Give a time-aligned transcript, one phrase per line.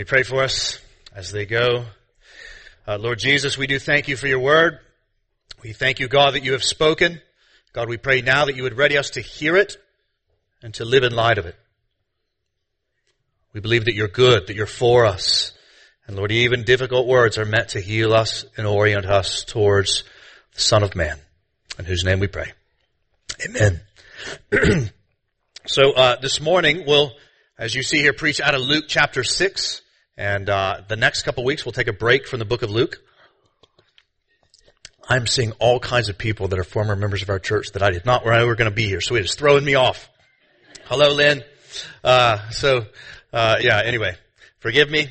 [0.00, 0.78] We pray for us
[1.14, 1.84] as they go.
[2.88, 4.78] Uh, Lord Jesus, we do thank you for your word.
[5.62, 7.20] We thank you, God, that you have spoken.
[7.74, 9.76] God, we pray now that you would ready us to hear it
[10.62, 11.54] and to live in light of it.
[13.52, 15.52] We believe that you're good, that you're for us.
[16.06, 20.04] And Lord, even difficult words are meant to heal us and orient us towards
[20.54, 21.18] the Son of Man,
[21.78, 22.50] in whose name we pray.
[23.44, 23.82] Amen.
[25.66, 27.12] so uh, this morning we'll,
[27.58, 29.82] as you see here, preach out of Luke chapter six,
[30.20, 33.02] and uh, the next couple weeks we'll take a break from the book of Luke.
[35.08, 37.90] I'm seeing all kinds of people that are former members of our church that I
[37.90, 40.10] did not know were going to be here, so it is throwing me off.
[40.84, 41.42] Hello, Lynn.
[42.04, 42.84] Uh, so,
[43.32, 43.80] uh, yeah.
[43.82, 44.14] Anyway,
[44.58, 45.08] forgive me.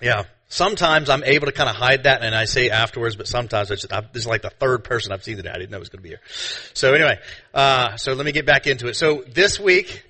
[0.00, 0.22] Yeah.
[0.48, 3.74] Sometimes I'm able to kind of hide that and I say afterwards, but sometimes I
[3.74, 5.50] just, I, this is like the third person I've seen today.
[5.50, 6.20] I didn't know it was going to be here.
[6.72, 7.18] So anyway,
[7.52, 8.96] uh, so let me get back into it.
[8.96, 10.02] So this week,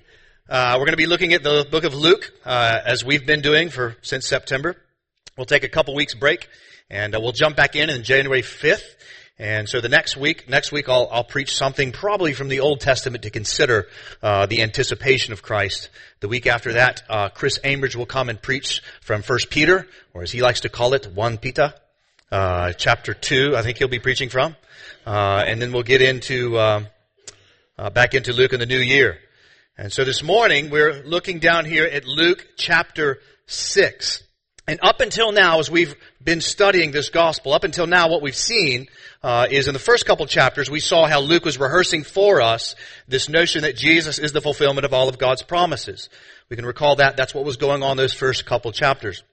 [0.49, 3.39] uh, we're going to be looking at the book of Luke, uh, as we've been
[3.39, 4.75] doing for, since September.
[5.37, 6.49] We'll take a couple weeks break
[6.89, 8.83] and uh, we'll jump back in on January 5th.
[9.39, 12.81] And so the next week, next week I'll, I'll preach something probably from the Old
[12.81, 13.87] Testament to consider
[14.21, 15.89] uh, the anticipation of Christ.
[16.19, 20.23] The week after that, uh, Chris Ambridge will come and preach from First Peter, or
[20.23, 21.73] as he likes to call it, one Peter,
[22.31, 23.55] uh, chapter two.
[23.55, 24.57] I think he'll be preaching from,
[25.05, 26.87] uh, and then we'll get into um,
[27.77, 29.19] uh, back into Luke in the new year.
[29.75, 34.21] And so this morning we're looking down here at Luke chapter six.
[34.67, 38.35] And up until now, as we've been studying this gospel, up until now, what we've
[38.35, 38.85] seen
[39.23, 42.75] uh, is in the first couple chapters, we saw how Luke was rehearsing for us
[43.07, 46.07] this notion that Jesus is the fulfillment of all of God's promises.
[46.49, 47.17] We can recall that.
[47.17, 49.23] That's what was going on those first couple chapters.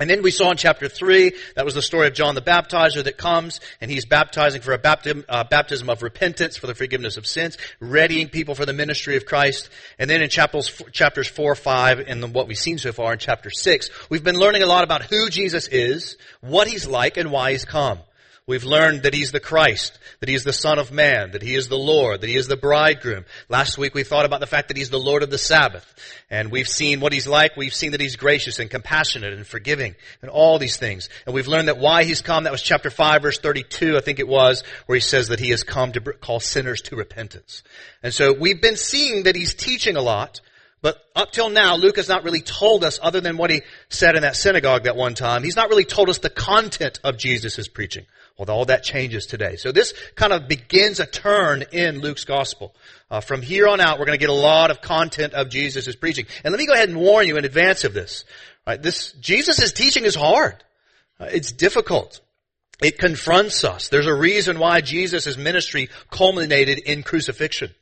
[0.00, 3.04] And then we saw in chapter 3, that was the story of John the Baptizer
[3.04, 7.18] that comes, and he's baptizing for a baptism, uh, baptism of repentance for the forgiveness
[7.18, 9.68] of sins, readying people for the ministry of Christ.
[9.98, 13.50] And then in chapters, chapters 4, 5, and what we've seen so far in chapter
[13.50, 17.52] 6, we've been learning a lot about who Jesus is, what he's like, and why
[17.52, 17.98] he's come.
[18.46, 21.54] We've learned that He's the Christ, that He is the Son of Man, that He
[21.54, 23.24] is the Lord, that He is the bridegroom.
[23.48, 25.94] Last week we thought about the fact that He's the Lord of the Sabbath.
[26.30, 27.56] And we've seen what He's like.
[27.56, 31.08] We've seen that He's gracious and compassionate and forgiving and all these things.
[31.26, 34.18] And we've learned that why He's come, that was chapter 5 verse 32, I think
[34.18, 37.62] it was, where He says that He has come to call sinners to repentance.
[38.02, 40.40] And so we've been seeing that He's teaching a lot.
[40.82, 44.16] But up till now, Luke has not really told us, other than what he said
[44.16, 47.68] in that synagogue that one time, he's not really told us the content of Jesus'
[47.68, 48.06] preaching.
[48.40, 49.56] Well, all that changes today.
[49.56, 52.74] So this kind of begins a turn in Luke's gospel.
[53.10, 55.94] Uh, from here on out, we're going to get a lot of content of Jesus'
[55.94, 56.24] preaching.
[56.42, 58.24] And let me go ahead and warn you in advance of this.
[58.66, 60.54] Right, this Jesus' teaching is hard.
[61.20, 62.22] Uh, it's difficult.
[62.82, 63.88] It confronts us.
[63.88, 67.74] There's a reason why Jesus' ministry culminated in crucifixion.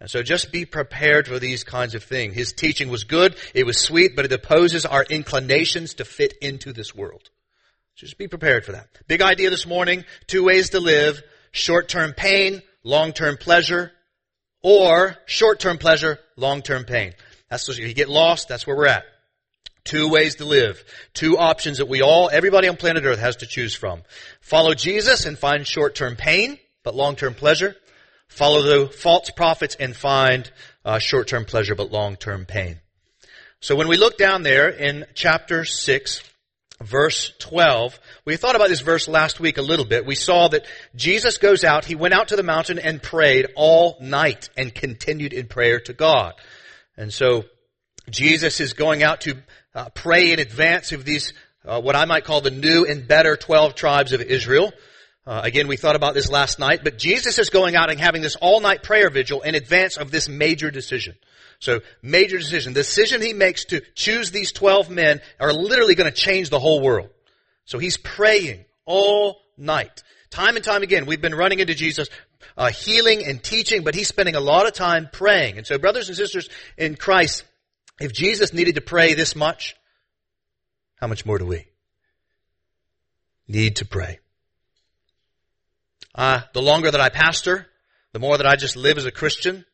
[0.00, 2.34] And so just be prepared for these kinds of things.
[2.34, 6.72] His teaching was good, it was sweet, but it opposes our inclinations to fit into
[6.72, 7.28] this world.
[7.96, 8.88] Just be prepared for that.
[9.06, 11.22] Big idea this morning, two ways to live,
[11.52, 13.92] short-term pain, long-term pleasure,
[14.62, 17.12] or short-term pleasure, long-term pain.
[17.50, 19.04] That's if you get lost, that's where we're at.
[19.84, 20.82] Two ways to live.
[21.12, 24.02] Two options that we all, everybody on planet Earth has to choose from.
[24.40, 27.76] Follow Jesus and find short-term pain, but long-term pleasure.
[28.28, 30.50] Follow the false prophets and find
[30.84, 32.78] uh, short-term pleasure, but long-term pain.
[33.60, 36.22] So when we look down there in chapter 6,
[36.82, 37.98] verse 12.
[38.24, 40.06] We thought about this verse last week a little bit.
[40.06, 43.96] We saw that Jesus goes out, he went out to the mountain and prayed all
[44.00, 46.34] night and continued in prayer to God.
[46.96, 47.44] And so
[48.10, 49.36] Jesus is going out to
[49.74, 51.32] uh, pray in advance of these,
[51.64, 54.72] uh, what I might call the new and better 12 tribes of Israel.
[55.24, 58.22] Uh, again, we thought about this last night, but Jesus is going out and having
[58.22, 61.14] this all night prayer vigil in advance of this major decision.
[61.62, 62.72] So major decision.
[62.72, 66.58] The decision he makes to choose these 12 men are literally going to change the
[66.58, 67.08] whole world.
[67.66, 70.02] So he's praying all night.
[70.28, 72.08] Time and time again, we've been running into Jesus,
[72.56, 75.56] uh, healing and teaching, but he's spending a lot of time praying.
[75.56, 77.44] And so brothers and sisters in Christ,
[78.00, 79.76] if Jesus needed to pray this much,
[80.96, 81.66] how much more do we
[83.46, 84.18] need to pray?
[86.12, 87.68] Uh, the longer that I pastor,
[88.10, 89.64] the more that I just live as a Christian,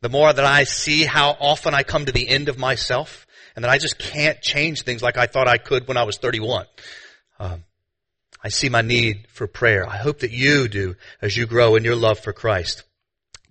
[0.00, 3.64] the more that I see how often I come to the end of myself and
[3.64, 6.66] that I just can't change things like I thought I could when I was 31.
[7.38, 7.64] Um,
[8.42, 9.86] I see my need for prayer.
[9.86, 12.84] I hope that you do as you grow in your love for Christ.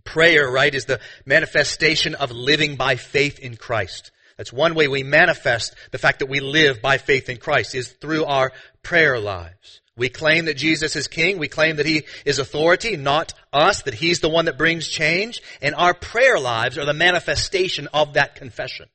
[0.03, 4.11] Prayer, right, is the manifestation of living by faith in Christ.
[4.37, 7.89] That's one way we manifest the fact that we live by faith in Christ is
[7.89, 8.51] through our
[8.81, 9.81] prayer lives.
[9.95, 11.37] We claim that Jesus is king.
[11.37, 15.41] We claim that he is authority, not us, that he's the one that brings change.
[15.61, 18.87] And our prayer lives are the manifestation of that confession.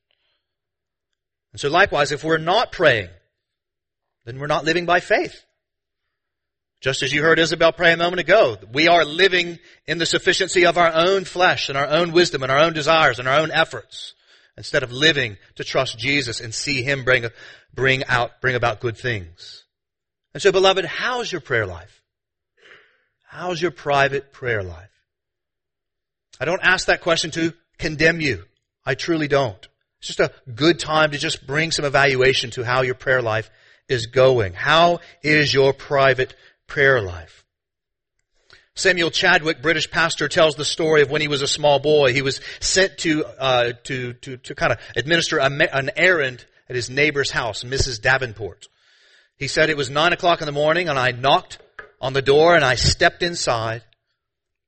[1.52, 3.08] And so likewise, if we're not praying,
[4.24, 5.44] then we're not living by faith.
[6.80, 10.66] Just as you heard Isabel pray a moment ago, we are living in the sufficiency
[10.66, 13.50] of our own flesh and our own wisdom and our own desires and our own
[13.50, 14.14] efforts
[14.58, 17.26] instead of living to trust Jesus and see Him bring,
[17.72, 19.64] bring out, bring about good things.
[20.34, 22.02] And so beloved, how's your prayer life?
[23.34, 24.92] How's your private prayer life?
[26.38, 28.44] I don't ask that question to condemn you.
[28.86, 29.58] I truly don't.
[29.98, 33.50] It's just a good time to just bring some evaluation to how your prayer life
[33.88, 34.52] is going.
[34.52, 36.36] How is your private
[36.68, 37.44] prayer life?
[38.76, 42.12] Samuel Chadwick, British pastor, tells the story of when he was a small boy.
[42.12, 46.76] He was sent to uh, to to to kind of administer a, an errand at
[46.76, 48.00] his neighbor's house, Mrs.
[48.00, 48.68] Davenport.
[49.36, 51.58] He said it was nine o'clock in the morning, and I knocked
[52.04, 53.82] on the door, and I stepped inside.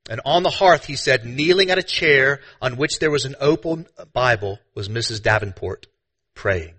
[0.09, 3.37] And on the hearth, he said, kneeling at a chair on which there was an
[3.39, 5.23] open Bible, was Mrs.
[5.23, 5.87] Davenport
[6.35, 6.77] praying.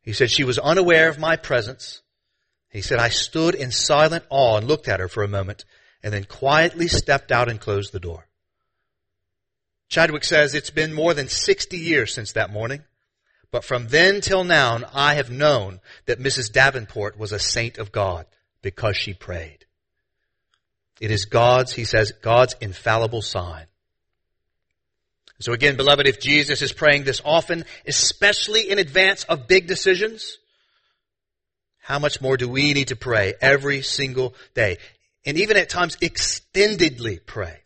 [0.00, 2.00] He said she was unaware of my presence.
[2.70, 5.66] He said I stood in silent awe and looked at her for a moment
[6.02, 8.26] and then quietly stepped out and closed the door.
[9.90, 12.84] Chadwick says it's been more than 60 years since that morning,
[13.50, 16.50] but from then till now I have known that Mrs.
[16.50, 18.24] Davenport was a saint of God
[18.62, 19.64] because she prayed.
[21.00, 23.66] It is God's, he says, God's infallible sign.
[25.40, 30.38] So again, beloved, if Jesus is praying this often, especially in advance of big decisions,
[31.78, 34.78] how much more do we need to pray every single day?
[35.24, 37.60] And even at times, extendedly pray.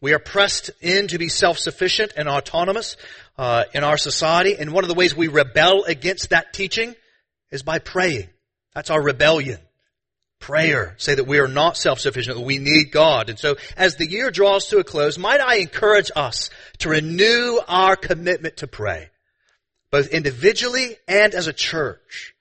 [0.00, 2.96] We are pressed in to be self-sufficient and autonomous
[3.36, 6.94] uh, in our society, and one of the ways we rebel against that teaching
[7.50, 8.28] is by praying.
[8.74, 9.58] That's our rebellion
[10.40, 10.94] prayer.
[10.98, 13.30] Say that we are not self-sufficient, that we need God.
[13.30, 17.58] And so as the year draws to a close, might I encourage us to renew
[17.66, 19.10] our commitment to pray,
[19.90, 22.34] both individually and as a church.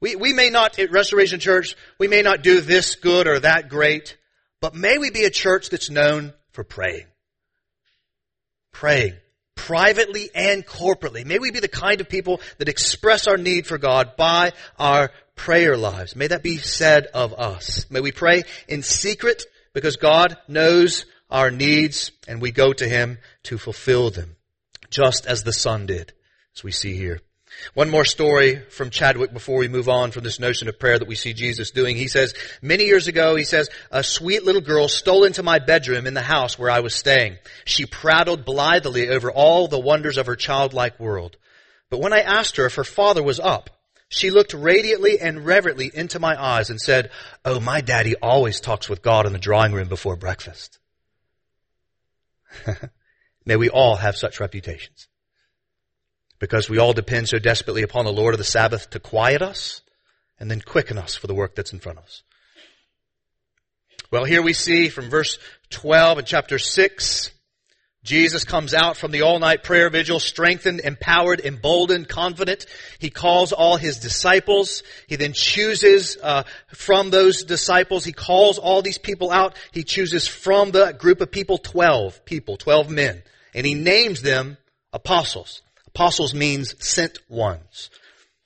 [0.00, 3.68] We, we may not, at Restoration Church, we may not do this good or that
[3.68, 4.16] great,
[4.60, 7.06] but may we be a church that's known for praying.
[8.72, 9.14] Praying.
[9.54, 11.24] Privately and corporately.
[11.24, 15.10] May we be the kind of people that express our need for God by our
[15.36, 16.16] prayer lives.
[16.16, 17.90] May that be said of us.
[17.90, 23.18] May we pray in secret because God knows our needs and we go to Him
[23.44, 24.36] to fulfill them,
[24.90, 26.12] just as the Son did,
[26.56, 27.20] as we see here.
[27.74, 31.08] One more story from Chadwick before we move on from this notion of prayer that
[31.08, 31.96] we see Jesus doing.
[31.96, 36.06] He says, many years ago, he says, a sweet little girl stole into my bedroom
[36.06, 37.38] in the house where I was staying.
[37.64, 41.36] She prattled blithely over all the wonders of her childlike world.
[41.90, 43.70] But when I asked her if her father was up,
[44.08, 47.10] she looked radiantly and reverently into my eyes and said,
[47.44, 50.78] Oh, my daddy always talks with God in the drawing room before breakfast.
[53.46, 55.08] May we all have such reputations.
[56.42, 59.80] Because we all depend so desperately upon the Lord of the Sabbath to quiet us
[60.40, 62.24] and then quicken us for the work that's in front of us.
[64.10, 65.38] Well, here we see from verse
[65.70, 67.30] 12 in chapter 6,
[68.02, 72.66] Jesus comes out from the all-night prayer vigil, strengthened, empowered, emboldened, confident.
[72.98, 74.82] He calls all his disciples.
[75.06, 76.42] He then chooses uh,
[76.74, 78.04] from those disciples.
[78.04, 79.56] He calls all these people out.
[79.70, 83.22] He chooses from the group of people twelve people, twelve men,
[83.54, 84.56] and he names them
[84.92, 85.62] apostles.
[85.94, 87.90] Apostles means sent ones.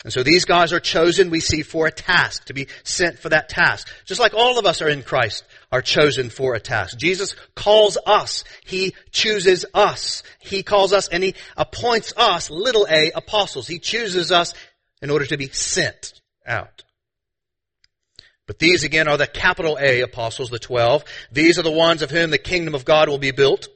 [0.05, 3.29] And so these guys are chosen, we see, for a task, to be sent for
[3.31, 3.89] that task.
[4.05, 6.99] Just like all of us are in Christ, are chosen for a task.
[6.99, 8.45] Jesus calls us.
[8.65, 10.23] He chooses us.
[10.39, 13.67] He calls us and He appoints us, little a, apostles.
[13.67, 14.55] He chooses us
[15.03, 16.85] in order to be sent out.
[18.47, 21.05] But these again are the capital A apostles, the twelve.
[21.33, 23.67] These are the ones of whom the kingdom of God will be built.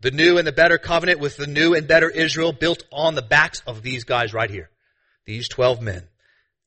[0.00, 3.22] The new and the better covenant with the new and better Israel built on the
[3.22, 4.70] backs of these guys right here.
[5.24, 6.06] These twelve men.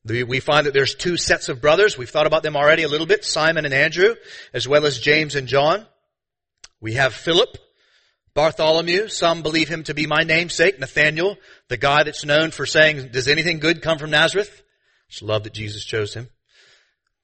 [0.04, 1.96] We find that there's two sets of brothers.
[1.98, 4.14] We've thought about them already a little bit, Simon and Andrew,
[4.54, 5.86] as well as James and John.
[6.80, 7.58] We have Philip,
[8.34, 9.08] Bartholomew.
[9.08, 11.36] Some believe him to be my namesake, Nathaniel,
[11.68, 14.62] the guy that's known for saying, does anything good come from Nazareth?
[15.10, 16.28] Just love that Jesus chose him.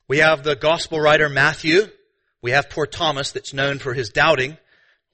[0.07, 1.89] We have the gospel writer Matthew.
[2.43, 4.59] We have poor Thomas that's known for his doubting.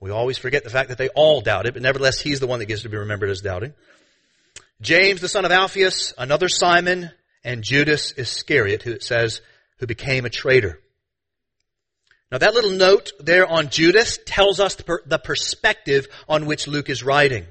[0.03, 2.67] We always forget the fact that they all doubted, but nevertheless he's the one that
[2.67, 3.73] gets to be remembered as doubting.
[4.81, 7.13] James, the son of Alphaeus, another Simon,
[7.45, 9.41] and Judas Iscariot, who it says,
[9.79, 10.81] who became a traitor.
[12.33, 16.67] Now that little note there on Judas tells us the, per- the perspective on which
[16.67, 17.47] Luke is writing.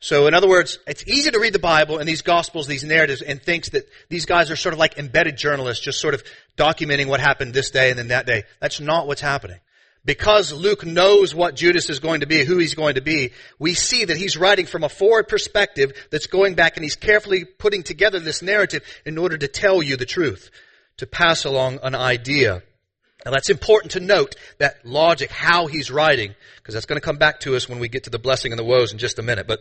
[0.00, 3.22] So in other words, it's easy to read the Bible and these Gospels, these narratives,
[3.22, 6.24] and thinks that these guys are sort of like embedded journalists, just sort of
[6.58, 8.42] documenting what happened this day and then that day.
[8.60, 9.60] That's not what's happening.
[10.04, 13.74] Because Luke knows what Judas is going to be, who he's going to be, we
[13.74, 17.82] see that he's writing from a forward perspective that's going back and he's carefully putting
[17.82, 20.50] together this narrative in order to tell you the truth,
[20.98, 22.62] to pass along an idea.
[23.24, 27.16] Now that's important to note, that logic, how he's writing, because that's going to come
[27.16, 29.22] back to us when we get to the blessing and the woes in just a
[29.22, 29.46] minute.
[29.46, 29.60] But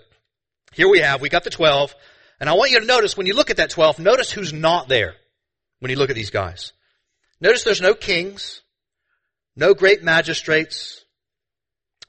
[0.74, 1.96] here we have, we got the 12,
[2.42, 4.90] and I want you to notice when you look at that 12, notice who's not
[4.90, 5.16] there
[5.80, 6.74] when you look at these guys.
[7.40, 8.63] Notice there's no kings,
[9.56, 11.04] no great magistrates.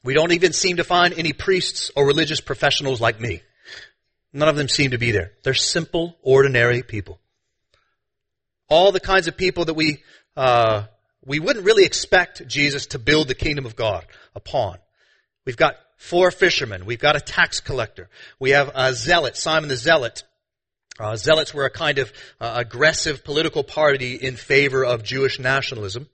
[0.03, 3.43] We don't even seem to find any priests or religious professionals like me.
[4.33, 5.33] None of them seem to be there.
[5.43, 7.21] They're simple, ordinary people.
[8.69, 10.03] All the kinds of people that we,
[10.37, 10.85] uh,
[11.25, 14.79] we wouldn't really expect Jesus to build the kingdom of God upon.
[15.47, 16.85] We've got four fishermen.
[16.85, 18.09] We've got a tax collector.
[18.39, 20.25] We have a zealot, Simon the Zealot.
[20.99, 26.09] Uh, zealots were a kind of uh, aggressive political party in favor of Jewish nationalism.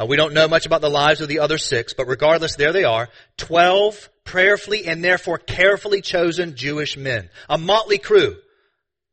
[0.00, 2.72] Uh, we don't know much about the lives of the other six, but regardless, there
[2.72, 3.08] they are.
[3.36, 7.28] Twelve prayerfully and therefore carefully chosen Jewish men.
[7.48, 8.36] A motley crew,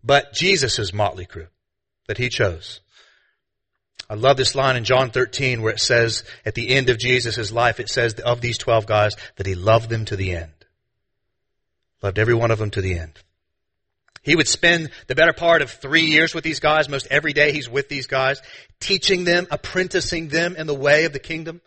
[0.03, 1.47] but Jesus' motley crew
[2.07, 2.79] that he chose.
[4.09, 7.51] I love this line in John 13 where it says, at the end of Jesus'
[7.51, 10.53] life, it says of these 12 guys that he loved them to the end.
[12.01, 13.19] Loved every one of them to the end.
[14.27, 16.89] He would spend the better part of three years with these guys.
[16.89, 18.41] Most every day he's with these guys,
[18.81, 21.61] teaching them, apprenticing them in the way of the kingdom,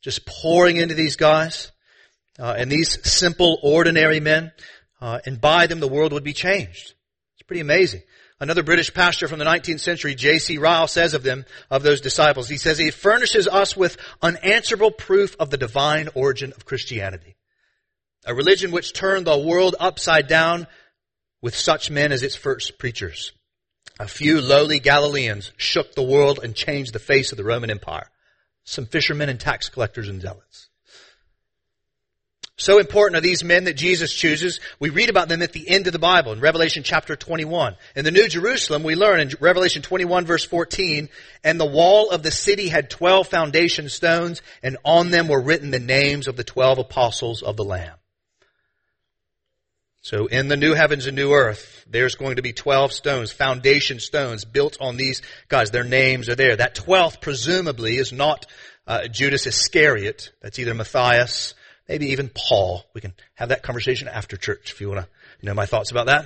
[0.00, 1.72] just pouring into these guys.
[2.38, 4.52] Uh, and these simple, ordinary men,
[5.00, 6.94] uh, and by them the world would be changed.
[7.34, 8.02] It's pretty amazing.
[8.38, 10.56] Another British pastor from the 19th century, J.C.
[10.56, 15.34] Ryle, says of them, of those disciples, he says, he furnishes us with unanswerable proof
[15.40, 17.34] of the divine origin of Christianity.
[18.24, 20.68] A religion which turned the world upside down
[21.40, 23.32] with such men as its first preachers.
[24.00, 28.10] A few lowly Galileans shook the world and changed the face of the Roman Empire.
[28.64, 30.68] Some fishermen and tax collectors and zealots.
[32.60, 34.58] So important are these men that Jesus chooses.
[34.80, 37.76] We read about them at the end of the Bible in Revelation chapter 21.
[37.94, 41.08] In the New Jerusalem, we learn in Revelation 21 verse 14,
[41.44, 45.70] and the wall of the city had 12 foundation stones, and on them were written
[45.70, 47.94] the names of the 12 apostles of the Lamb.
[50.08, 54.00] So in the new heavens and new earth, there's going to be 12 stones, foundation
[54.00, 55.70] stones built on these guys.
[55.70, 56.56] Their names are there.
[56.56, 58.46] That 12th presumably is not
[58.86, 60.32] uh, Judas Iscariot.
[60.40, 61.52] That's either Matthias,
[61.90, 62.84] maybe even Paul.
[62.94, 66.06] We can have that conversation after church if you want to know my thoughts about
[66.06, 66.24] that.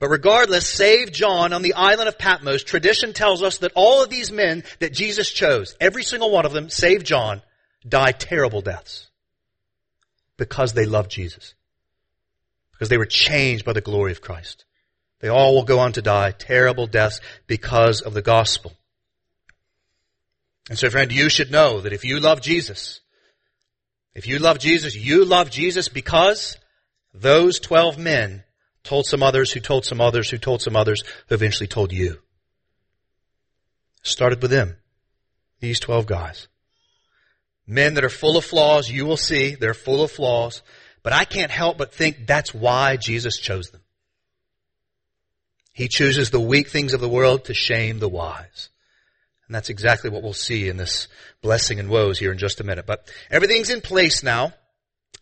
[0.00, 4.08] But regardless, save John on the island of Patmos, tradition tells us that all of
[4.08, 7.42] these men that Jesus chose, every single one of them, save John,
[7.86, 9.10] die terrible deaths
[10.38, 11.52] because they loved Jesus
[12.84, 14.66] because they were changed by the glory of Christ.
[15.20, 18.74] They all will go on to die terrible deaths because of the gospel.
[20.68, 23.00] And so friend, you should know that if you love Jesus,
[24.14, 26.58] if you love Jesus, you love Jesus because
[27.14, 28.44] those 12 men
[28.82, 32.18] told some others who told some others who told some others who eventually told you.
[34.02, 34.76] Started with them.
[35.60, 36.48] These 12 guys.
[37.66, 40.60] Men that are full of flaws, you will see, they're full of flaws.
[41.04, 43.82] But I can't help but think that's why Jesus chose them.
[45.72, 48.70] He chooses the weak things of the world to shame the wise.
[49.46, 51.06] And that's exactly what we'll see in this
[51.42, 52.86] blessing and woes here in just a minute.
[52.86, 54.54] But everything's in place now.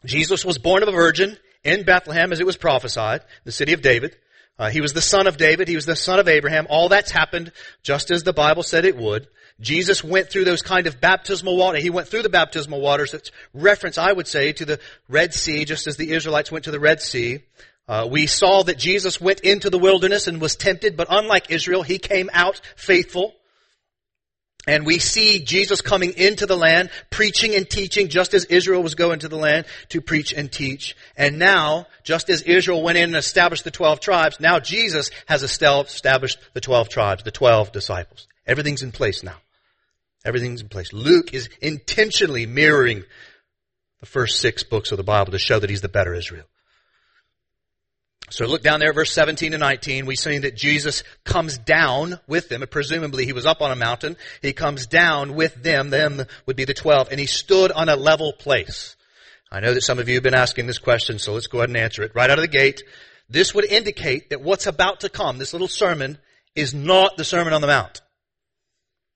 [0.05, 3.83] Jesus was born of a virgin in Bethlehem as it was prophesied, the city of
[3.83, 4.17] David.
[4.59, 5.67] Uh, he was the son of David.
[5.67, 6.67] He was the son of Abraham.
[6.71, 7.51] All that's happened
[7.83, 9.27] just as the Bible said it would.
[9.63, 11.79] Jesus went through those kind of baptismal water.
[11.79, 13.13] He went through the baptismal waters.
[13.13, 16.73] That's reference, I would say, to the Red Sea, just as the Israelites went to
[16.73, 17.41] the Red Sea.
[17.89, 21.83] Uh, we saw that Jesus went into the wilderness and was tempted, but unlike Israel,
[21.83, 23.35] he came out faithful.
[24.67, 28.95] And we see Jesus coming into the land, preaching and teaching, just as Israel was
[28.95, 30.97] going to the land to preach and teach.
[31.17, 35.43] And now, just as Israel went in and established the 12 tribes, now Jesus has
[35.43, 38.29] established the 12 tribes, the 12 disciples.
[38.47, 39.37] Everything's in place now.
[40.25, 40.93] Everything's in place.
[40.93, 43.05] Luke is intentionally mirroring
[44.01, 46.45] the first six books of the Bible to show that he's the better Israel.
[48.31, 50.07] So look down there, verse 17 to 19.
[50.07, 52.65] We see that Jesus comes down with them.
[52.71, 54.17] Presumably he was up on a mountain.
[54.41, 55.91] He comes down with them.
[55.91, 57.09] Them would be the 12.
[57.11, 58.97] And he stood on a level place.
[59.51, 61.69] I know that some of you have been asking this question, so let's go ahead
[61.69, 62.13] and answer it.
[62.15, 62.83] Right out of the gate,
[63.29, 66.17] this would indicate that what's about to come, this little sermon,
[66.55, 68.02] is not the Sermon on the Mount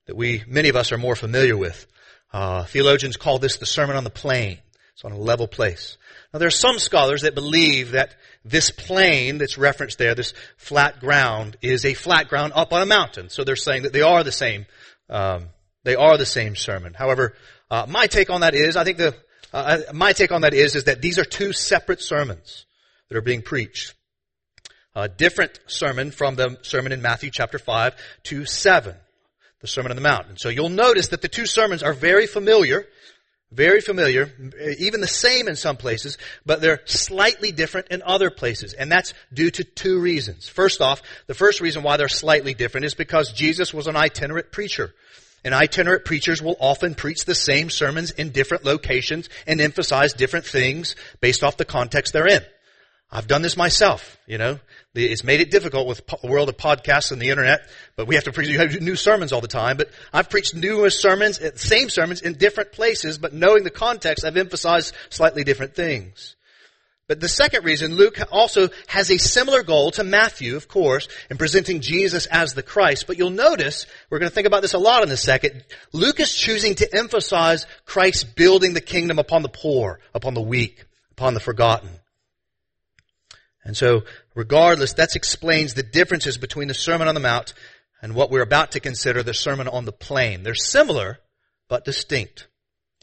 [0.07, 1.85] that we, many of us are more familiar with.
[2.33, 4.59] Uh, theologians call this the Sermon on the Plain.
[4.93, 5.97] It's on a level place.
[6.33, 10.99] Now there are some scholars that believe that this plain that's referenced there, this flat
[10.99, 13.29] ground, is a flat ground up on a mountain.
[13.29, 14.65] So they're saying that they are the same,
[15.09, 15.49] um,
[15.83, 16.93] they are the same sermon.
[16.93, 17.35] However,
[17.69, 19.13] Uh, my take on that is, I think the,
[19.51, 22.65] uh, my take on that is, is that these are two separate sermons
[23.09, 23.93] that are being preached.
[24.95, 28.95] A different sermon from the sermon in Matthew chapter 5 to 7,
[29.59, 30.27] the Sermon on the Mount.
[30.27, 32.85] And so you'll notice that the two sermons are very familiar,
[33.51, 34.31] very familiar,
[34.77, 38.73] even the same in some places, but they're slightly different in other places.
[38.73, 40.47] And that's due to two reasons.
[40.47, 44.51] First off, the first reason why they're slightly different is because Jesus was an itinerant
[44.51, 44.93] preacher.
[45.43, 50.45] And itinerant preachers will often preach the same sermons in different locations and emphasize different
[50.45, 52.43] things based off the context they're in.
[53.09, 54.59] I've done this myself, you know.
[54.93, 57.61] It's made it difficult with the world of podcasts and the internet,
[57.95, 59.77] but we have to preach new sermons all the time.
[59.77, 64.25] But I've preached numerous sermons, eh, same sermons in different places, but knowing the context,
[64.25, 66.35] I've emphasized slightly different things.
[67.07, 71.37] But the second reason, Luke also has a similar goal to Matthew, of course, in
[71.37, 73.07] presenting Jesus as the Christ.
[73.07, 76.19] But you'll notice, we're going to think about this a lot in a second, Luke
[76.19, 81.33] is choosing to emphasize Christ building the kingdom upon the poor, upon the weak, upon
[81.33, 81.89] the forgotten.
[83.67, 87.53] And so, regardless, that explains the differences between the Sermon on the Mount
[88.01, 90.43] and what we're about to consider the Sermon on the Plain.
[90.43, 91.19] They're similar,
[91.67, 92.47] but distinct.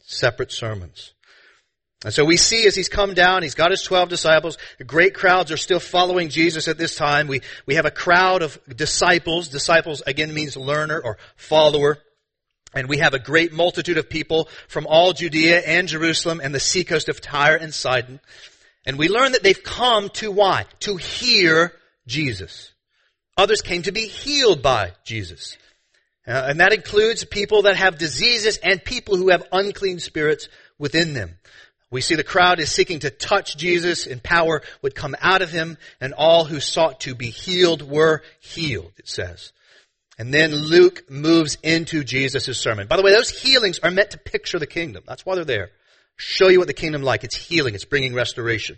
[0.01, 1.13] Separate sermons.
[2.03, 4.57] And so we see as he's come down, he's got his 12 disciples.
[4.87, 7.27] Great crowds are still following Jesus at this time.
[7.27, 9.49] We, we have a crowd of disciples.
[9.49, 11.99] Disciples again means learner or follower.
[12.73, 16.59] And we have a great multitude of people from all Judea and Jerusalem and the
[16.59, 18.19] seacoast of Tyre and Sidon.
[18.85, 20.65] And we learn that they've come to why?
[20.81, 21.73] To hear
[22.05, 22.71] Jesus.
[23.37, 25.57] Others came to be healed by Jesus.
[26.27, 30.49] Uh, and that includes people that have diseases and people who have unclean spirits
[30.79, 31.37] within them.
[31.91, 35.51] We see the crowd is seeking to touch Jesus and power would come out of
[35.51, 39.51] him and all who sought to be healed were healed, it says.
[40.17, 42.87] And then Luke moves into Jesus' sermon.
[42.87, 45.03] By the way, those healings are meant to picture the kingdom.
[45.05, 45.71] That's why they're there.
[46.17, 47.23] Show you what the kingdom like.
[47.23, 47.75] It's healing.
[47.75, 48.77] It's bringing restoration.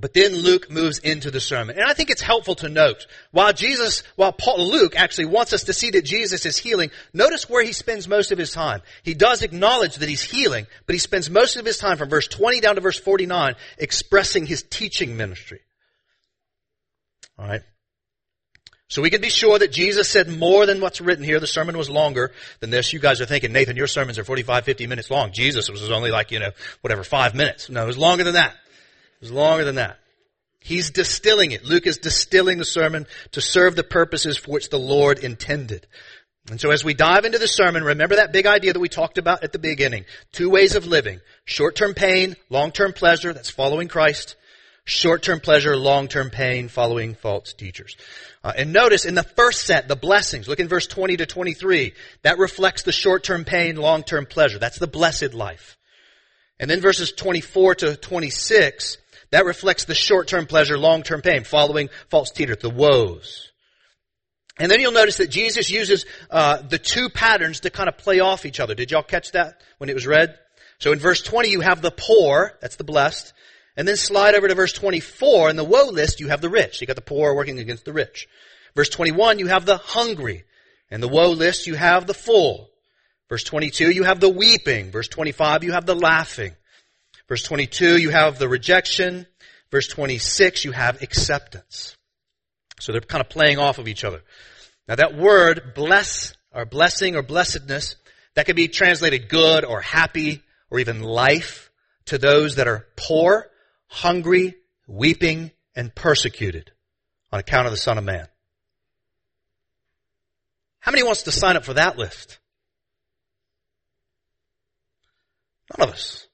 [0.00, 1.78] But then Luke moves into the sermon.
[1.78, 5.64] And I think it's helpful to note, while Jesus, while Paul, Luke actually wants us
[5.64, 8.80] to see that Jesus is healing, notice where he spends most of his time.
[9.02, 12.28] He does acknowledge that he's healing, but he spends most of his time from verse
[12.28, 15.60] 20 down to verse 49 expressing his teaching ministry.
[17.38, 17.62] Alright?
[18.90, 21.38] So we can be sure that Jesus said more than what's written here.
[21.38, 22.92] The sermon was longer than this.
[22.92, 25.30] You guys are thinking, Nathan, your sermons are 45, 50 minutes long.
[25.30, 26.50] Jesus was only like, you know,
[26.80, 27.70] whatever, five minutes.
[27.70, 28.50] No, it was longer than that.
[28.50, 30.00] It was longer than that.
[30.58, 31.64] He's distilling it.
[31.64, 35.86] Luke is distilling the sermon to serve the purposes for which the Lord intended.
[36.50, 39.18] And so as we dive into the sermon, remember that big idea that we talked
[39.18, 40.04] about at the beginning.
[40.32, 41.20] Two ways of living.
[41.44, 44.34] Short-term pain, long-term pleasure, that's following Christ.
[44.84, 47.96] Short-term pleasure, long-term pain, following false teachers.
[48.42, 51.92] Uh, and notice in the first set, the blessings, look in verse 20 to 23,
[52.22, 54.58] that reflects the short-term pain, long-term pleasure.
[54.58, 55.76] That's the blessed life.
[56.58, 58.96] And then verses 24 to 26,
[59.30, 63.50] that reflects the short-term pleasure, long-term pain, following false teachers, the woes.
[64.58, 68.20] And then you'll notice that Jesus uses uh, the two patterns to kind of play
[68.20, 68.74] off each other.
[68.74, 70.38] Did y'all catch that when it was read?
[70.78, 73.32] So in verse 20 you have the poor, that's the blessed,
[73.80, 75.48] and then slide over to verse 24.
[75.48, 76.82] In the woe list, you have the rich.
[76.82, 78.28] You got the poor working against the rich.
[78.76, 80.44] Verse 21, you have the hungry.
[80.90, 82.68] In the woe list, you have the full.
[83.30, 84.90] Verse 22, you have the weeping.
[84.90, 86.54] Verse 25, you have the laughing.
[87.26, 89.26] Verse 22, you have the rejection.
[89.70, 91.96] Verse 26, you have acceptance.
[92.80, 94.20] So they're kind of playing off of each other.
[94.88, 97.96] Now that word, bless, or blessing or blessedness,
[98.34, 101.70] that could be translated good or happy or even life
[102.04, 103.46] to those that are poor
[103.90, 104.54] hungry,
[104.86, 106.70] weeping, and persecuted
[107.30, 108.26] on account of the Son of Man.
[110.78, 112.38] How many wants to sign up for that list?
[115.76, 116.26] None of us.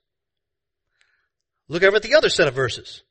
[1.69, 3.03] Look over at the other set of verses.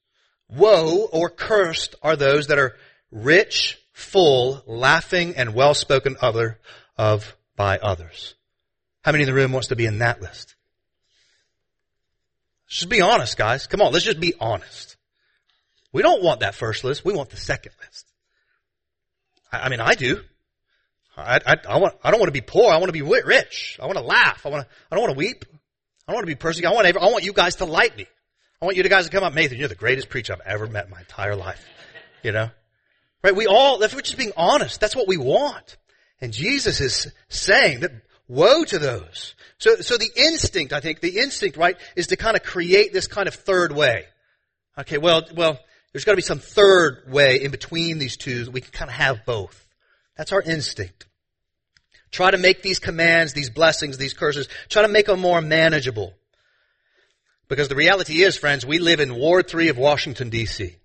[0.47, 2.75] Woe or cursed are those that are
[3.11, 6.59] rich, full, laughing, and well spoken other
[6.97, 8.35] of by others.
[9.01, 10.54] How many in the room wants to be in that list?
[12.67, 13.67] Let's just be honest, guys.
[13.67, 14.97] Come on, let's just be honest.
[15.91, 17.05] We don't want that first list.
[17.05, 18.05] We want the second list.
[19.51, 20.21] I, I mean, I do.
[21.17, 22.71] I, I, I, want, I don't want to be poor.
[22.71, 23.79] I want to be rich.
[23.81, 24.45] I want to laugh.
[24.45, 25.45] I want to, I don't want to weep.
[26.07, 26.71] I don't want to be persecuted.
[26.71, 28.07] I want, I want you guys to like me.
[28.61, 30.85] I want you guys to come up, Nathan, you're the greatest preacher I've ever met
[30.85, 31.63] in my entire life.
[32.23, 32.49] You know?
[33.23, 33.35] Right?
[33.35, 35.77] We all, if we're just being honest, that's what we want.
[36.21, 37.91] And Jesus is saying that
[38.27, 42.35] woe to those so, so the instinct, I think, the instinct, right, is to kind
[42.35, 44.05] of create this kind of third way.
[44.77, 45.59] Okay, well, well,
[45.91, 48.91] there's got to be some third way in between these two that we can kind
[48.91, 49.65] of have both.
[50.17, 51.05] That's our instinct.
[52.11, 56.13] Try to make these commands, these blessings, these curses, try to make them more manageable.
[57.47, 60.75] Because the reality is, friends, we live in Ward 3 of Washington, D.C.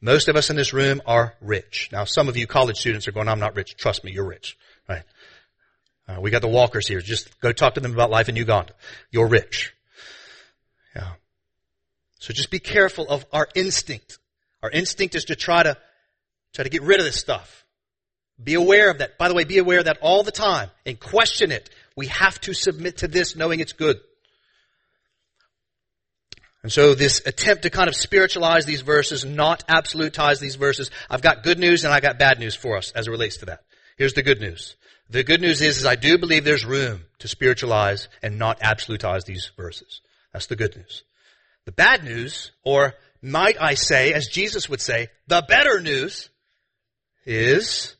[0.00, 1.90] Most of us in this room are rich.
[1.92, 3.76] Now, some of you college students are going, I'm not rich.
[3.76, 4.56] Trust me, you're rich.
[4.88, 5.02] Right?
[6.10, 7.00] Uh, we got the walkers here.
[7.00, 8.72] Just go talk to them about life in Uganda.
[9.10, 9.72] You're rich.
[10.96, 11.12] Yeah.
[12.18, 14.18] So just be careful of our instinct.
[14.62, 15.76] Our instinct is to try to,
[16.52, 17.64] try to get rid of this stuff.
[18.42, 19.18] Be aware of that.
[19.18, 21.70] By the way, be aware of that all the time and question it.
[21.96, 24.00] We have to submit to this knowing it's good.
[26.62, 31.22] And so this attempt to kind of spiritualize these verses, not absolutize these verses, I've
[31.22, 33.62] got good news and I've got bad news for us as it relates to that.
[33.96, 34.76] Here's the good news.
[35.10, 39.24] The good news is, is I do believe there's room to spiritualize and not absolutize
[39.24, 40.00] these verses.
[40.32, 41.02] That's the good news.
[41.64, 46.30] The bad news, or might I say, as Jesus would say, the better news
[47.26, 47.96] is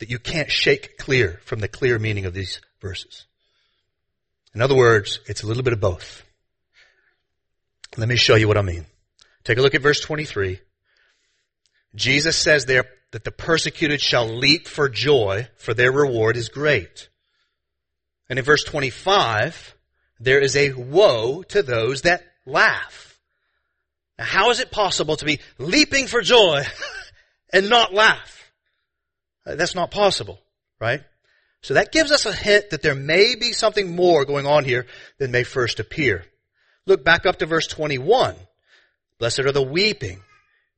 [0.00, 3.24] that you can't shake clear from the clear meaning of these verses.
[4.54, 6.22] In other words, it's a little bit of both.
[7.96, 8.84] Let me show you what I mean.
[9.44, 10.60] Take a look at verse 23.
[11.94, 17.08] Jesus says there that the persecuted shall leap for joy, for their reward is great.
[18.28, 19.74] And in verse 25,
[20.20, 23.18] there is a woe to those that laugh.
[24.18, 26.62] Now, how is it possible to be leaping for joy
[27.52, 28.52] and not laugh?
[29.44, 30.38] Uh, that's not possible,
[30.80, 31.02] right?
[31.62, 34.86] So that gives us a hint that there may be something more going on here
[35.18, 36.24] than may first appear.
[36.86, 38.34] Look back up to verse 21.
[39.18, 40.22] Blessed are the weeping.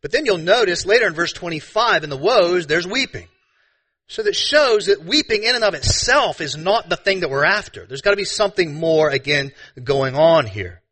[0.02, 3.28] But then you'll notice later in verse 25 in the woes, there's weeping.
[4.08, 7.44] So that shows that weeping in and of itself is not the thing that we're
[7.44, 7.86] after.
[7.86, 10.82] There's got to be something more again going on here.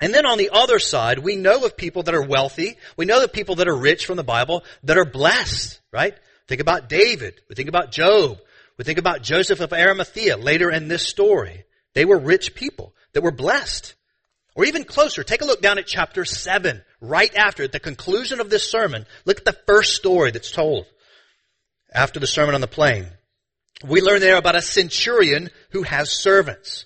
[0.00, 2.76] And then on the other side, we know of people that are wealthy.
[2.96, 6.14] We know of people that are rich from the Bible that are blessed, right?
[6.48, 7.40] Think about David.
[7.48, 8.38] We think about Job.
[8.76, 11.64] We think about Joseph of Arimathea later in this story.
[11.94, 13.94] They were rich people that were blessed.
[14.60, 18.40] Or even closer, take a look down at chapter 7, right after, at the conclusion
[18.40, 19.06] of this sermon.
[19.24, 20.84] Look at the first story that's told
[21.94, 23.06] after the Sermon on the Plain.
[23.88, 26.84] We learn there about a centurion who has servants.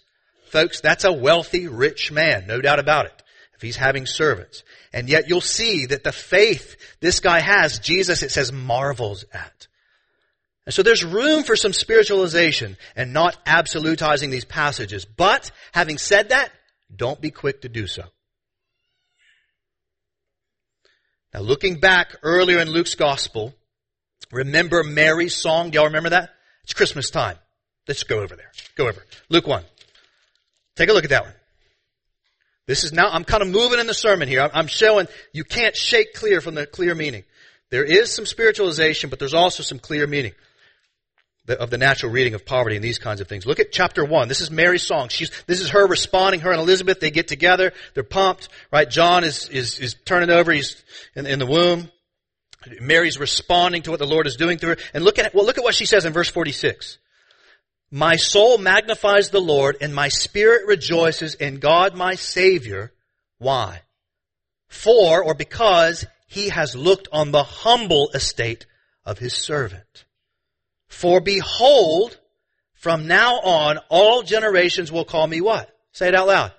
[0.51, 3.23] Folks, that's a wealthy, rich man, no doubt about it,
[3.57, 4.63] if he's having servants.
[4.93, 9.67] And yet you'll see that the faith this guy has, Jesus, it says, marvels at.
[10.65, 15.05] And so there's room for some spiritualization and not absolutizing these passages.
[15.05, 16.53] But, having said that,
[16.95, 18.05] don't be quick to do so.
[21.33, 23.55] Now looking back earlier in Luke's gospel,
[24.31, 25.71] remember Mary's song?
[25.71, 26.31] Do y'all remember that?
[26.63, 27.37] It's Christmas time.
[27.89, 28.51] Let's go over there.
[28.77, 29.05] Go over.
[29.29, 29.63] Luke 1.
[30.77, 31.35] Take a look at that one.
[32.67, 34.49] This is now, I'm kind of moving in the sermon here.
[34.53, 37.25] I'm showing you can't shake clear from the clear meaning.
[37.71, 40.33] There is some spiritualization, but there's also some clear meaning
[41.49, 43.47] of the natural reading of poverty and these kinds of things.
[43.47, 44.29] Look at chapter one.
[44.29, 45.09] This is Mary's song.
[45.09, 46.41] She's, this is her responding.
[46.41, 47.73] Her and Elizabeth, they get together.
[47.93, 48.89] They're pumped, right?
[48.89, 50.53] John is, is, is turning over.
[50.53, 50.83] He's
[51.15, 51.91] in, in the womb.
[52.81, 54.77] Mary's responding to what the Lord is doing through her.
[54.95, 56.99] And look at, well, look at what she says in verse 46.
[57.91, 62.93] My soul magnifies the Lord and my spirit rejoices in God my Savior.
[63.39, 63.83] Why?
[64.69, 68.67] For, or because, he has looked on the humble estate
[69.05, 70.05] of his servant.
[70.95, 72.17] For behold,
[72.75, 75.69] from now on, all generations will call me what?
[75.91, 76.53] Say it out loud.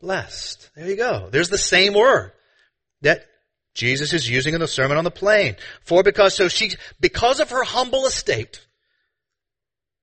[0.00, 0.70] Blessed.
[0.76, 1.28] There you go.
[1.30, 2.32] There's the same word
[3.00, 3.26] that
[3.72, 5.56] Jesus is using in the Sermon on the Plain.
[5.82, 8.64] For because, so she, because of her humble estate,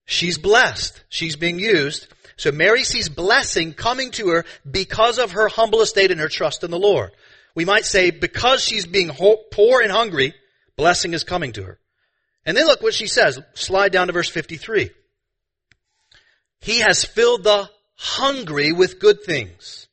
[0.05, 1.03] she's blessed.
[1.09, 2.07] She's being used.
[2.35, 6.63] So Mary sees blessing coming to her because of her humble estate and her trust
[6.63, 7.11] in the Lord.
[7.53, 9.11] We might say because she's being
[9.51, 10.33] poor and hungry,
[10.75, 11.79] blessing is coming to her.
[12.47, 13.39] And then look what she says.
[13.53, 14.89] Slide down to verse 53.
[16.61, 19.87] He has filled the hungry with good things,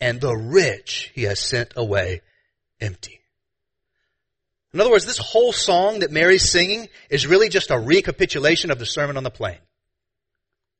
[0.00, 2.22] and the rich he has sent away
[2.80, 3.20] empty.
[4.72, 8.78] In other words, this whole song that Mary's singing is really just a recapitulation of
[8.78, 9.58] the Sermon on the Plain.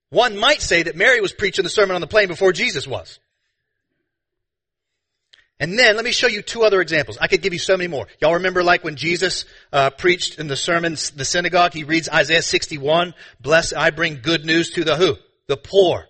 [0.09, 3.19] One might say that Mary was preaching the Sermon on the Plain before Jesus was.
[5.61, 7.19] And then let me show you two other examples.
[7.21, 8.07] I could give you so many more.
[8.19, 12.41] Y'all remember like when Jesus uh, preached in the sermon, the synagogue, he reads Isaiah
[12.41, 15.17] 61, bless, I bring good news to the who?
[15.49, 16.07] The poor.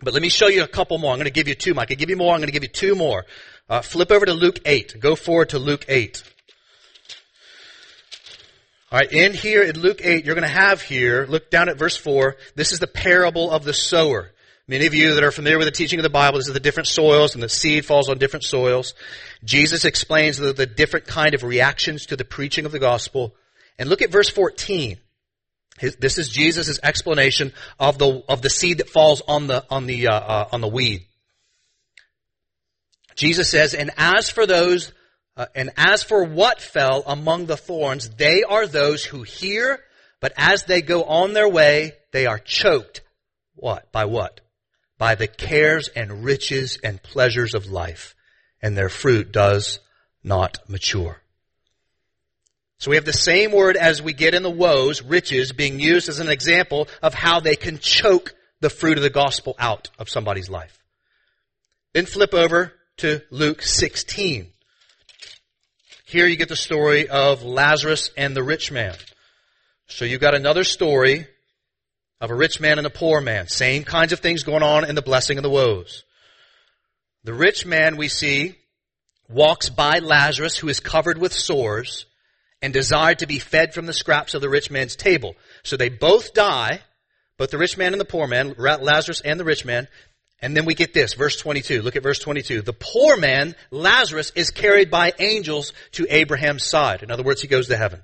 [0.00, 1.10] But let me show you a couple more.
[1.10, 1.76] I'm going to give you two.
[1.76, 2.32] I could give you more.
[2.32, 3.26] I'm going to give you two more.
[3.68, 5.00] Uh, flip over to Luke 8.
[5.00, 6.22] Go forward to Luke 8.
[8.92, 11.96] Alright, in here in Luke 8, you're going to have here, look down at verse
[11.96, 14.32] 4, this is the parable of the sower.
[14.70, 16.60] Many of you that are familiar with the teaching of the Bible, this is the
[16.60, 18.94] different soils and the seed falls on different soils.
[19.42, 23.34] Jesus explains the, the different kind of reactions to the preaching of the gospel.
[23.80, 24.96] And look at verse 14.
[25.80, 29.86] His, this is Jesus' explanation of the, of the seed that falls on the, on
[29.86, 31.04] the, uh, uh, on the weed.
[33.16, 34.92] Jesus says, and as for those,
[35.36, 39.80] uh, and as for what fell among the thorns, they are those who hear,
[40.20, 43.00] but as they go on their way, they are choked.
[43.56, 43.90] What?
[43.90, 44.40] By what?
[45.00, 48.14] By the cares and riches and pleasures of life,
[48.60, 49.80] and their fruit does
[50.22, 51.22] not mature.
[52.76, 56.10] So we have the same word as we get in the woes, riches, being used
[56.10, 60.10] as an example of how they can choke the fruit of the gospel out of
[60.10, 60.78] somebody's life.
[61.94, 64.52] Then flip over to Luke 16.
[66.04, 68.96] Here you get the story of Lazarus and the rich man.
[69.86, 71.26] So you've got another story
[72.20, 73.48] of a rich man and a poor man.
[73.48, 76.04] Same kinds of things going on in the blessing and the woes.
[77.24, 78.56] The rich man we see
[79.28, 82.06] walks by Lazarus who is covered with sores
[82.62, 85.34] and desired to be fed from the scraps of the rich man's table.
[85.62, 86.80] So they both die,
[87.38, 89.88] both the rich man and the poor man, Lazarus and the rich man.
[90.42, 91.82] And then we get this, verse 22.
[91.82, 92.62] Look at verse 22.
[92.62, 97.02] The poor man, Lazarus, is carried by angels to Abraham's side.
[97.02, 98.02] In other words, he goes to heaven.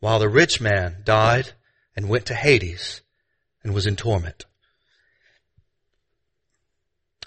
[0.00, 1.52] While the rich man died
[1.98, 3.00] and went to Hades
[3.64, 4.44] and was in torment.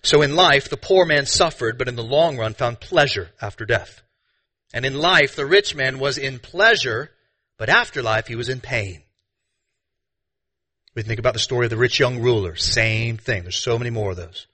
[0.02, 3.66] So in life, the poor man suffered, but in the long run found pleasure after
[3.66, 4.02] death.
[4.74, 7.12] And in life, the rich man was in pleasure,
[7.58, 9.04] but after life, he was in pain.
[10.96, 12.56] We think about the story of the rich young ruler.
[12.56, 13.42] Same thing.
[13.42, 14.48] There's so many more of those.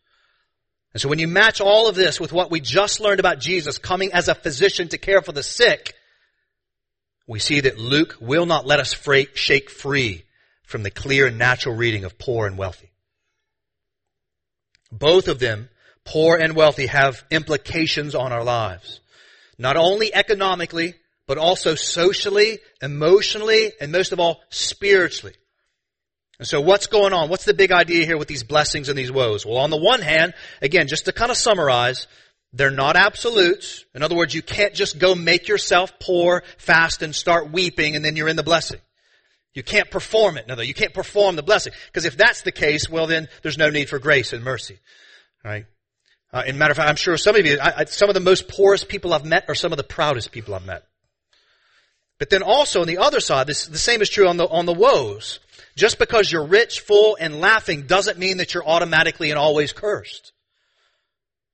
[0.93, 3.77] And so when you match all of this with what we just learned about Jesus
[3.77, 5.93] coming as a physician to care for the sick,
[7.27, 8.95] we see that Luke will not let us
[9.35, 10.23] shake free
[10.63, 12.91] from the clear and natural reading of poor and wealthy.
[14.91, 15.69] Both of them,
[16.05, 19.01] poor and wealthy, have implications on our lives.
[19.57, 25.35] Not only economically, but also socially, emotionally, and most of all, spiritually.
[26.39, 27.29] And so what's going on?
[27.29, 29.45] What's the big idea here with these blessings and these woes?
[29.45, 32.07] Well, on the one hand, again, just to kind of summarize,
[32.57, 33.85] they're not absolutes.
[33.93, 38.03] In other words, you can't just go make yourself poor, fast, and start weeping and
[38.03, 38.79] then you're in the blessing.
[39.53, 40.47] You can't perform it.
[40.47, 41.73] No, you can't perform the blessing.
[41.87, 44.79] Because if that's the case, well then there's no need for grace and mercy.
[45.43, 45.65] Right?
[46.33, 48.19] Uh, in matter of fact, I'm sure some of you, I, I, some of the
[48.19, 50.83] most poorest people I've met are some of the proudest people I've met.
[52.19, 54.65] But then also on the other side, this, the same is true on the, on
[54.65, 55.39] the woes.
[55.75, 60.33] Just because you're rich, full, and laughing doesn't mean that you're automatically and always cursed.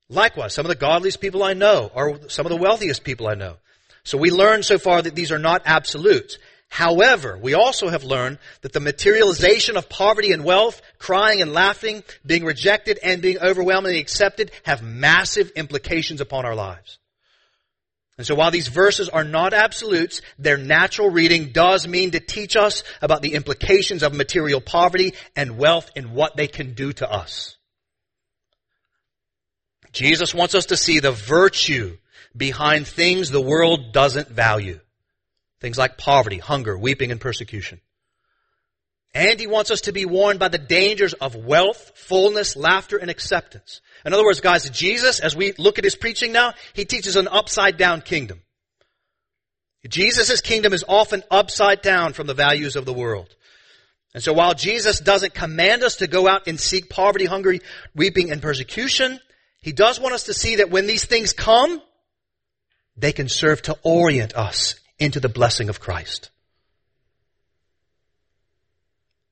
[0.08, 3.34] Likewise, some of the godliest people I know are some of the wealthiest people I
[3.34, 3.56] know.
[4.04, 6.38] So we learned so far that these are not absolutes.
[6.68, 12.02] However, we also have learned that the materialization of poverty and wealth, crying and laughing,
[12.26, 16.98] being rejected and being overwhelmingly accepted have massive implications upon our lives.
[18.18, 22.56] And so while these verses are not absolutes, their natural reading does mean to teach
[22.56, 27.10] us about the implications of material poverty and wealth and what they can do to
[27.10, 27.56] us.
[29.94, 31.96] Jesus wants us to see the virtue
[32.36, 34.80] behind things the world doesn't value.
[35.60, 37.80] Things like poverty, hunger, weeping, and persecution.
[39.14, 43.08] And he wants us to be warned by the dangers of wealth, fullness, laughter, and
[43.08, 43.80] acceptance.
[44.04, 47.28] In other words, guys, Jesus, as we look at his preaching now, he teaches an
[47.28, 48.42] upside down kingdom.
[49.88, 53.28] Jesus' kingdom is often upside down from the values of the world.
[54.12, 57.54] And so while Jesus doesn't command us to go out and seek poverty, hunger,
[57.94, 59.20] weeping, and persecution,
[59.64, 61.80] he does want us to see that when these things come,
[62.98, 66.28] they can serve to orient us into the blessing of Christ.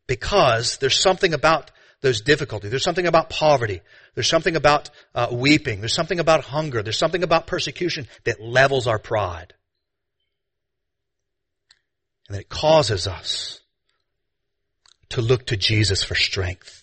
[0.06, 2.70] Because there's something about those difficulties.
[2.70, 3.82] There's something about poverty.
[4.14, 5.80] There's something about uh, weeping.
[5.80, 6.82] There's something about hunger.
[6.82, 9.52] There's something about persecution that levels our pride.
[12.26, 13.60] And that it causes us
[15.10, 16.81] to look to Jesus for strength.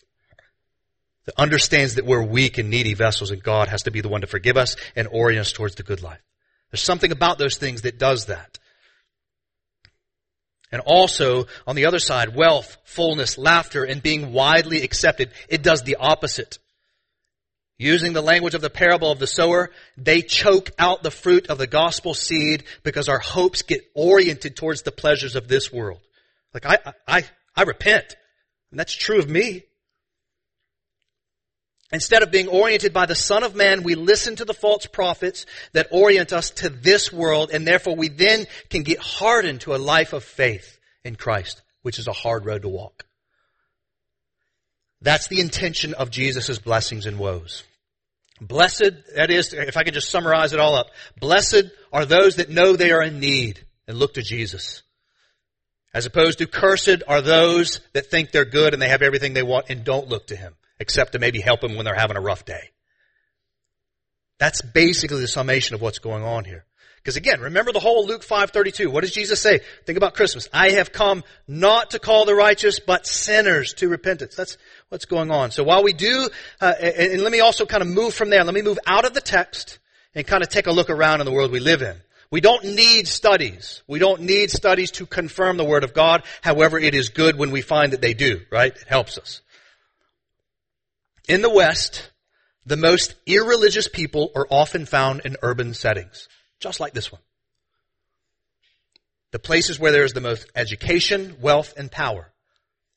[1.30, 4.22] That understands that we're weak and needy vessels and God has to be the one
[4.22, 6.22] to forgive us and orient us towards the good life.
[6.72, 8.58] There's something about those things that does that.
[10.72, 15.30] And also, on the other side, wealth, fullness, laughter, and being widely accepted.
[15.48, 16.58] It does the opposite.
[17.78, 21.60] Using the language of the parable of the sower, they choke out the fruit of
[21.60, 26.02] the gospel seed because our hopes get oriented towards the pleasures of this world.
[26.56, 27.24] Like, I, I,
[27.56, 28.16] I repent.
[28.72, 29.66] And that's true of me.
[31.92, 35.46] Instead of being oriented by the Son of Man, we listen to the false prophets
[35.74, 39.78] that orient us to this world, and therefore we then can get hardened to a
[39.78, 43.06] life of faith in Christ, which is a hard road to walk.
[45.02, 47.64] That's the intention of Jesus' blessings and woes.
[48.42, 50.88] Blessed, that is, if I could just summarize it all up,
[51.20, 54.84] blessed are those that know they are in need and look to Jesus.
[55.94, 59.44] As opposed to cursed are those that think they're good and they have everything they
[59.44, 62.22] want and don't look to him, except to maybe help them when they're having a
[62.22, 62.72] rough day.
[64.38, 66.66] That's basically the summation of what's going on here.
[66.98, 68.92] Because again, remember the whole Luke 5:32.
[68.92, 69.62] What does Jesus say?
[69.86, 70.50] Think about Christmas.
[70.52, 74.36] I have come not to call the righteous, but sinners to repentance.
[74.36, 74.58] That's
[74.90, 75.52] what's going on.
[75.52, 78.44] So while we do, uh, and, and let me also kind of move from there.
[78.44, 79.80] Let me move out of the text
[80.14, 81.96] and kind of take a look around in the world we live in.
[82.32, 83.82] We don't need studies.
[83.88, 86.24] We don't need studies to confirm the Word of God.
[86.42, 88.76] However, it is good when we find that they do, right?
[88.76, 89.42] It helps us.
[91.30, 92.10] In the West,
[92.66, 96.28] the most irreligious people are often found in urban settings,
[96.60, 97.22] just like this one.
[99.32, 102.32] The places where there is the most education, wealth, and power.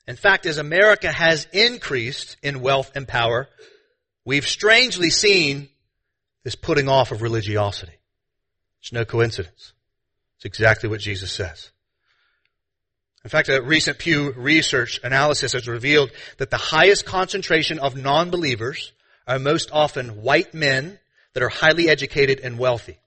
[0.09, 3.51] In fact, as America has increased in wealth and power,
[4.25, 5.69] we've strangely seen
[6.43, 7.99] this putting off of religiosity.
[8.81, 9.75] It's no coincidence.
[10.37, 11.71] It's exactly what Jesus says.
[13.25, 18.93] In fact, a recent Pew Research analysis has revealed that the highest concentration of non-believers
[19.29, 20.99] are most often white men
[21.35, 22.99] that are highly educated and wealthy,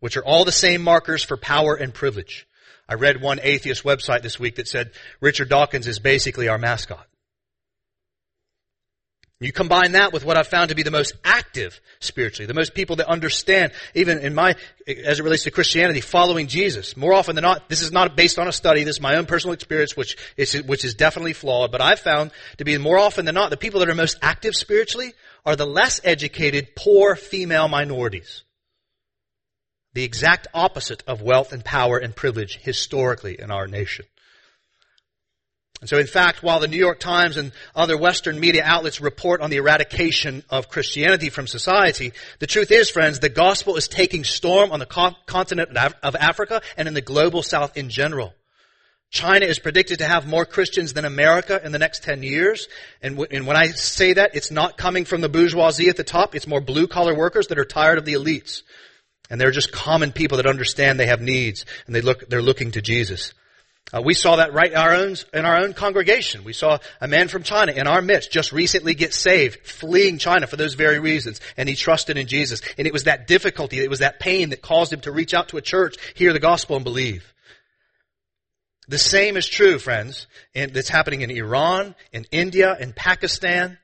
[0.00, 2.46] which are all the same markers for power and privilege.
[2.88, 7.06] I read one atheist website this week that said Richard Dawkins is basically our mascot.
[9.40, 12.74] You combine that with what I've found to be the most active spiritually, the most
[12.74, 14.56] people that understand, even in my,
[14.88, 16.96] as it relates to Christianity, following Jesus.
[16.96, 19.26] More often than not, this is not based on a study, this is my own
[19.26, 23.26] personal experience, which is, which is definitely flawed, but I've found to be more often
[23.26, 25.12] than not, the people that are most active spiritually
[25.46, 28.42] are the less educated, poor female minorities.
[29.94, 34.04] The exact opposite of wealth and power and privilege historically in our nation.
[35.80, 39.40] And so in fact, while the New York Times and other Western media outlets report
[39.40, 44.24] on the eradication of Christianity from society, the truth is, friends, the gospel is taking
[44.24, 48.34] storm on the continent of Africa and in the global south in general.
[49.10, 52.68] China is predicted to have more Christians than America in the next 10 years.
[53.00, 56.04] And, w- and when I say that, it's not coming from the bourgeoisie at the
[56.04, 56.34] top.
[56.34, 58.62] It's more blue collar workers that are tired of the elites.
[59.30, 62.72] And they're just common people that understand they have needs and they look, they're looking
[62.72, 63.32] to Jesus.
[63.92, 66.44] Uh, we saw that right in our own in our own congregation.
[66.44, 70.46] We saw a man from China in our midst just recently get saved, fleeing China
[70.46, 72.60] for those very reasons, and he trusted in Jesus.
[72.76, 75.48] And it was that difficulty, it was that pain that caused him to reach out
[75.48, 77.32] to a church, hear the gospel, and believe.
[78.88, 83.78] The same is true, friends, and that's happening in Iran, in India, in Pakistan.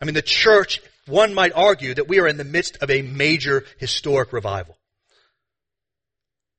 [0.00, 3.02] I mean, the church, one might argue that we are in the midst of a
[3.02, 4.75] major historic revival.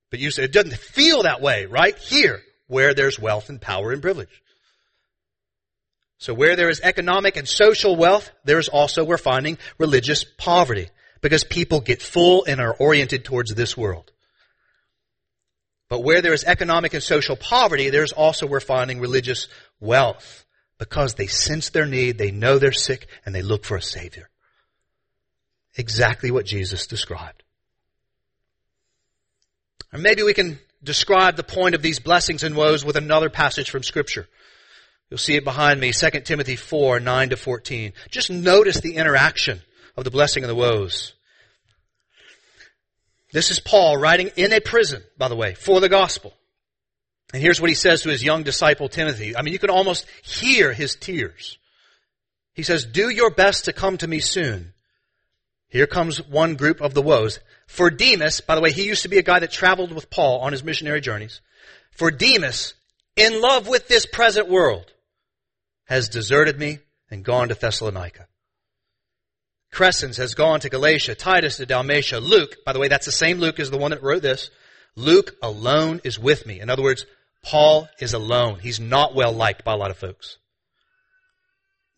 [0.09, 3.91] But you say it doesn't feel that way right here where there's wealth and power
[3.91, 4.41] and privilege.
[6.17, 10.89] So where there is economic and social wealth, there is also, we're finding, religious poverty.
[11.21, 14.11] Because people get full and are oriented towards this world.
[15.89, 19.47] But where there is economic and social poverty, there's also, we're finding, religious
[19.79, 20.45] wealth.
[20.77, 24.29] Because they sense their need, they know they're sick, and they look for a Savior.
[25.75, 27.43] Exactly what Jesus described.
[29.93, 33.69] Or maybe we can describe the point of these blessings and woes with another passage
[33.69, 34.27] from scripture.
[35.09, 37.93] You'll see it behind me, 2 Timothy 4, 9 to 14.
[38.11, 39.61] Just notice the interaction
[39.95, 41.13] of the blessing and the woes.
[43.31, 46.33] This is Paul writing in a prison, by the way, for the gospel.
[47.33, 49.35] And here's what he says to his young disciple Timothy.
[49.35, 51.57] I mean, you can almost hear his tears.
[52.53, 54.73] He says, do your best to come to me soon.
[55.77, 57.39] Here comes one group of the woes.
[57.67, 60.39] For Demas, by the way, he used to be a guy that traveled with Paul
[60.39, 61.39] on his missionary journeys.
[61.91, 62.73] For Demas,
[63.15, 64.91] in love with this present world,
[65.85, 66.79] has deserted me
[67.11, 68.25] and gone to Thessalonica.
[69.71, 72.19] Crescens has gone to Galatia, Titus to Dalmatia.
[72.19, 74.49] Luke, by the way, that's the same Luke as the one that wrote this.
[74.95, 76.59] Luke alone is with me.
[76.59, 77.05] In other words,
[77.43, 78.57] Paul is alone.
[78.57, 80.39] He's not well liked by a lot of folks.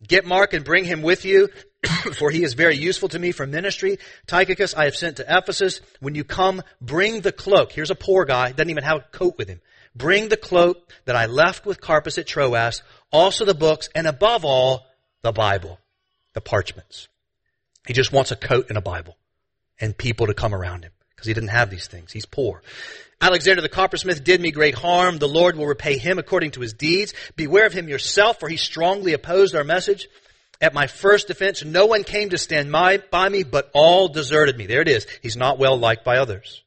[0.06, 1.48] Get Mark and bring him with you
[2.18, 3.98] for he is very useful to me for ministry.
[4.26, 5.80] Tychicus I have sent to Ephesus.
[6.00, 7.72] When you come, bring the cloak.
[7.72, 9.60] Here's a poor guy, doesn't even have a coat with him.
[9.94, 14.44] Bring the cloak that I left with Carpus at Troas, also the books, and above
[14.44, 14.86] all,
[15.22, 15.78] the Bible,
[16.32, 17.08] the parchments.
[17.86, 19.16] He just wants a coat and a Bible
[19.80, 22.12] and people to come around him because he didn't have these things.
[22.12, 22.62] He's poor.
[23.20, 25.18] Alexander the coppersmith did me great harm.
[25.18, 27.12] The Lord will repay him according to his deeds.
[27.36, 30.08] Beware of him yourself, for he strongly opposed our message.
[30.60, 34.66] At my first defense, no one came to stand by me, but all deserted me.
[34.66, 35.06] There it is.
[35.22, 36.62] He's not well liked by others.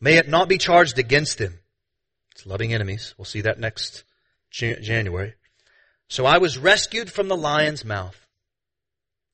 [0.00, 1.60] May it not be charged against them.
[2.32, 3.14] It's loving enemies.
[3.16, 4.02] We'll see that next
[4.50, 5.34] January.
[6.08, 8.21] So I was rescued from the lion's mouth.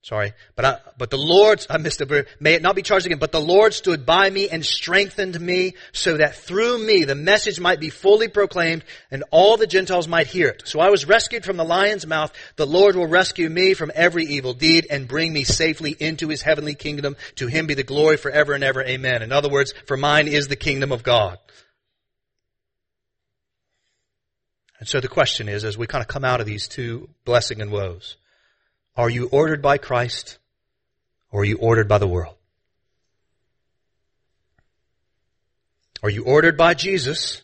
[0.02, 3.18] Sorry, but I, but the Lord, I missed it, may it not be charged again,
[3.18, 7.58] but the Lord stood by me and strengthened me so that through me the message
[7.58, 10.62] might be fully proclaimed and all the Gentiles might hear it.
[10.66, 12.32] So I was rescued from the lion's mouth.
[12.56, 16.42] The Lord will rescue me from every evil deed and bring me safely into his
[16.42, 17.16] heavenly kingdom.
[17.36, 18.82] To him be the glory forever and ever.
[18.82, 19.22] Amen.
[19.22, 21.38] In other words, for mine is the kingdom of God.
[24.78, 27.60] And so the question is, as we kind of come out of these two blessing
[27.60, 28.16] and woes,
[28.98, 30.38] are you ordered by Christ
[31.30, 32.34] or are you ordered by the world?
[36.02, 37.42] Are you ordered by Jesus,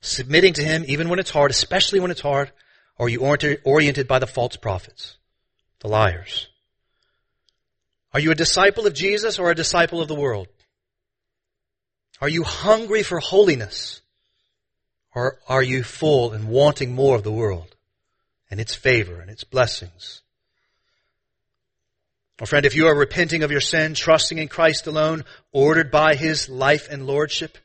[0.00, 2.52] submitting to Him even when it's hard, especially when it's hard?
[2.98, 3.20] Or are you
[3.64, 5.16] oriented by the false prophets,
[5.80, 6.46] the liars?
[8.14, 10.46] Are you a disciple of Jesus or a disciple of the world?
[12.20, 14.02] Are you hungry for holiness?
[15.14, 17.74] Or are you full and wanting more of the world
[18.50, 20.21] and its favor and its blessings?
[22.42, 26.16] Well, friend, if you are repenting of your sin, trusting in Christ alone, ordered by
[26.16, 27.56] His life and lordship,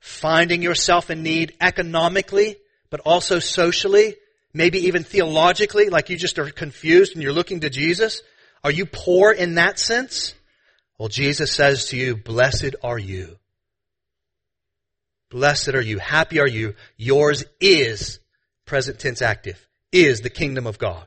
[0.00, 2.58] finding yourself in need economically,
[2.90, 4.16] but also socially,
[4.52, 8.20] maybe even theologically, like you just are confused and you're looking to Jesus,
[8.62, 10.34] are you poor in that sense?
[10.98, 13.38] Well, Jesus says to you, blessed are you.
[15.30, 15.98] Blessed are you.
[15.98, 16.74] Happy are you.
[16.98, 18.20] Yours is,
[18.66, 21.06] present tense active, is the kingdom of God.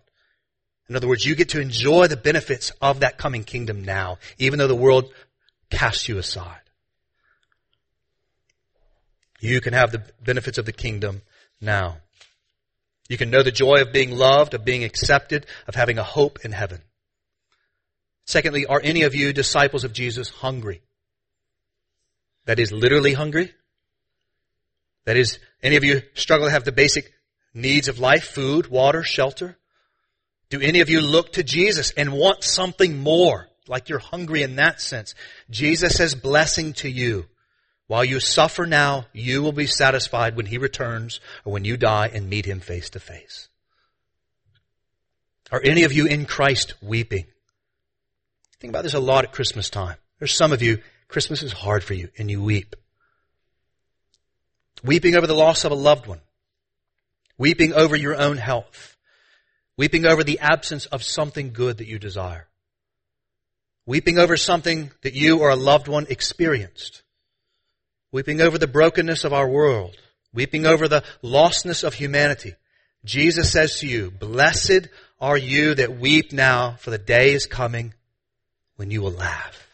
[0.87, 4.59] In other words, you get to enjoy the benefits of that coming kingdom now, even
[4.59, 5.11] though the world
[5.69, 6.59] casts you aside.
[9.39, 11.21] You can have the benefits of the kingdom
[11.59, 11.97] now.
[13.09, 16.39] You can know the joy of being loved, of being accepted, of having a hope
[16.43, 16.81] in heaven.
[18.25, 20.81] Secondly, are any of you disciples of Jesus hungry?
[22.45, 23.53] That is literally hungry?
[25.05, 27.11] That is, any of you struggle to have the basic
[27.53, 29.57] needs of life, food, water, shelter?
[30.49, 33.47] Do any of you look to Jesus and want something more?
[33.67, 35.15] Like you're hungry in that sense.
[35.49, 37.25] Jesus says blessing to you.
[37.87, 42.09] While you suffer now, you will be satisfied when He returns or when you die
[42.13, 43.49] and meet Him face to face.
[45.51, 47.25] Are any of you in Christ weeping?
[48.59, 49.97] Think about this a lot at Christmas time.
[50.19, 52.75] There's some of you, Christmas is hard for you and you weep.
[54.83, 56.21] Weeping over the loss of a loved one.
[57.37, 58.94] Weeping over your own health
[59.77, 62.47] Weeping over the absence of something good that you desire.
[63.85, 67.03] Weeping over something that you or a loved one experienced.
[68.11, 69.95] Weeping over the brokenness of our world.
[70.33, 72.55] Weeping over the lostness of humanity.
[73.03, 74.87] Jesus says to you, Blessed
[75.19, 77.93] are you that weep now, for the day is coming
[78.77, 79.67] when you will laugh.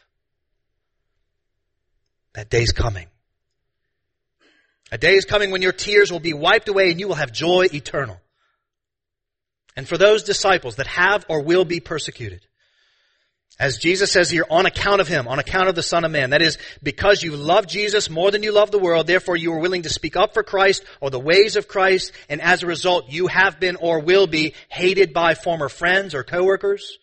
[2.34, 3.08] That day is coming.
[4.92, 7.32] A day is coming when your tears will be wiped away and you will have
[7.32, 8.20] joy eternal
[9.76, 12.46] and for those disciples that have or will be persecuted.
[13.60, 16.32] As Jesus says here, on account of Him, on account of the Son of Man.
[16.32, 19.60] That is, because you love Jesus more than you love the world, therefore you are
[19.60, 23.12] willing to speak up for Christ or the ways of Christ, and as a result
[23.12, 26.98] you have been or will be hated by former friends or coworkers,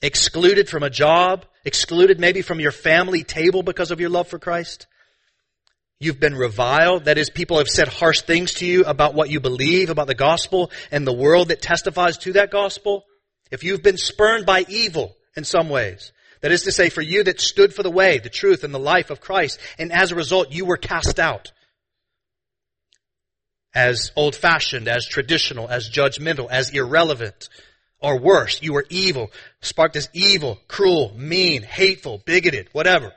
[0.00, 4.38] excluded from a job, excluded maybe from your family table because of your love for
[4.38, 4.86] Christ.
[6.02, 7.04] You've been reviled.
[7.04, 10.16] That is, people have said harsh things to you about what you believe, about the
[10.16, 13.04] gospel, and the world that testifies to that gospel.
[13.52, 17.22] If you've been spurned by evil in some ways, that is to say, for you
[17.22, 20.16] that stood for the way, the truth, and the life of Christ, and as a
[20.16, 21.52] result, you were cast out.
[23.72, 27.48] As old fashioned, as traditional, as judgmental, as irrelevant,
[28.00, 29.30] or worse, you were evil,
[29.60, 33.12] sparked as evil, cruel, mean, hateful, bigoted, whatever.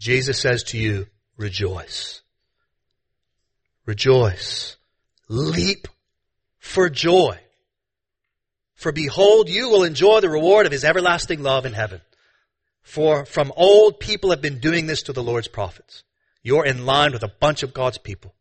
[0.00, 1.08] Jesus says to you,
[1.38, 2.20] rejoice.
[3.86, 4.76] Rejoice.
[5.28, 5.88] Leap
[6.58, 7.38] for joy.
[8.74, 12.00] For behold, you will enjoy the reward of his everlasting love in heaven.
[12.82, 16.04] For from old people have been doing this to the Lord's prophets.
[16.42, 18.34] You're in line with a bunch of God's people.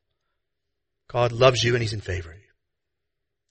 [1.08, 2.37] God loves you and he's in favor.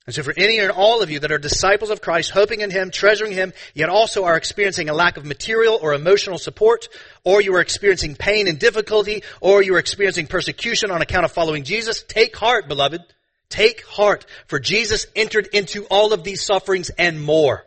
[0.07, 2.71] And so for any and all of you that are disciples of Christ, hoping in
[2.71, 6.89] Him, treasuring Him, yet also are experiencing a lack of material or emotional support,
[7.25, 11.33] or you are experiencing pain and difficulty, or you are experiencing persecution on account of
[11.33, 13.03] following Jesus, take heart, beloved.
[13.49, 17.65] Take heart, for Jesus entered into all of these sufferings and more.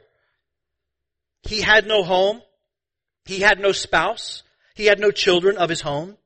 [1.44, 2.42] He had no home.
[3.26, 4.44] He had no spouse.
[4.76, 6.18] He had no children of his home.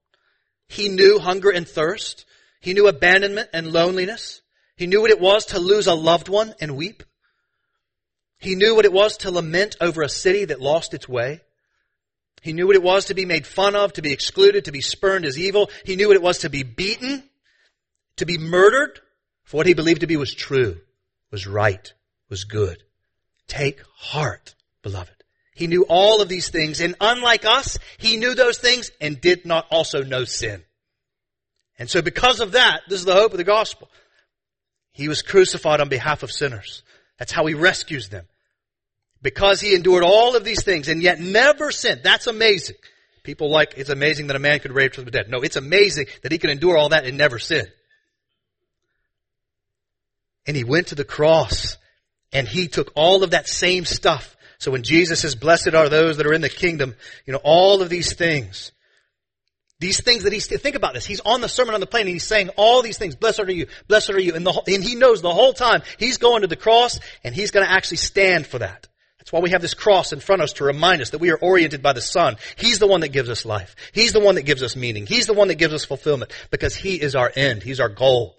[0.67, 2.25] He knew hunger and thirst.
[2.61, 4.41] He knew abandonment and loneliness.
[4.83, 7.03] He knew what it was to lose a loved one and weep.
[8.37, 11.39] He knew what it was to lament over a city that lost its way.
[12.41, 14.81] He knew what it was to be made fun of, to be excluded, to be
[14.81, 15.69] spurned as evil.
[15.85, 17.23] He knew what it was to be beaten,
[18.17, 18.99] to be murdered
[19.45, 20.81] for what he believed to be was true,
[21.31, 21.93] was right,
[22.29, 22.83] was good.
[23.47, 24.53] Take heart.
[24.81, 25.23] beloved.
[25.55, 29.45] He knew all of these things, and unlike us, he knew those things and did
[29.45, 30.61] not also know sin.
[31.79, 33.89] And so because of that, this is the hope of the gospel.
[34.93, 36.83] He was crucified on behalf of sinners.
[37.19, 38.25] That's how he rescues them.
[39.21, 42.01] Because he endured all of these things and yet never sinned.
[42.03, 42.75] That's amazing.
[43.23, 45.29] People like, it's amazing that a man could raise from the dead.
[45.29, 47.65] No, it's amazing that he could endure all that and never sin.
[50.45, 51.77] And he went to the cross
[52.33, 54.35] and he took all of that same stuff.
[54.57, 57.81] So when Jesus says, blessed are those that are in the kingdom, you know, all
[57.81, 58.71] of these things,
[59.83, 61.05] these things that he's, think about this.
[61.05, 63.15] He's on the Sermon on the Plain and he's saying all these things.
[63.15, 64.33] Blessed are you, blessed are you.
[64.33, 67.51] And, the, and he knows the whole time he's going to the cross and he's
[67.51, 68.87] going to actually stand for that.
[69.19, 71.31] That's why we have this cross in front of us to remind us that we
[71.31, 72.35] are oriented by the Son.
[72.57, 73.75] He's the one that gives us life.
[73.93, 75.05] He's the one that gives us meaning.
[75.05, 77.63] He's the one that gives us fulfillment because He is our end.
[77.63, 78.35] He's our goal.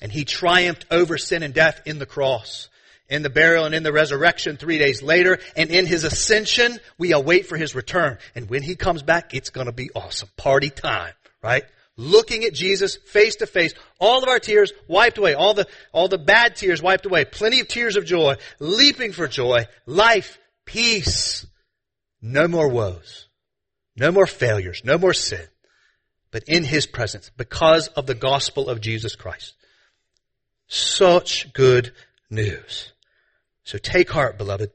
[0.00, 2.68] And He triumphed over sin and death in the cross
[3.10, 5.38] in the burial and in the resurrection three days later.
[5.56, 8.18] And in his ascension, we await for his return.
[8.34, 10.30] And when he comes back, it's to be awesome.
[10.36, 11.64] Party time, right?
[11.96, 16.08] Looking at Jesus face to face, all of our tears wiped away, all the, all
[16.08, 21.46] the bad tears wiped away, plenty of tears of joy, leaping for joy, life, peace,
[22.22, 23.28] no more woes,
[23.96, 25.46] no more failures, no more sin,
[26.30, 29.54] but in his presence because of the gospel of Jesus Christ.
[30.68, 31.92] Such good
[32.30, 32.92] news.
[33.70, 34.72] So take heart, beloved.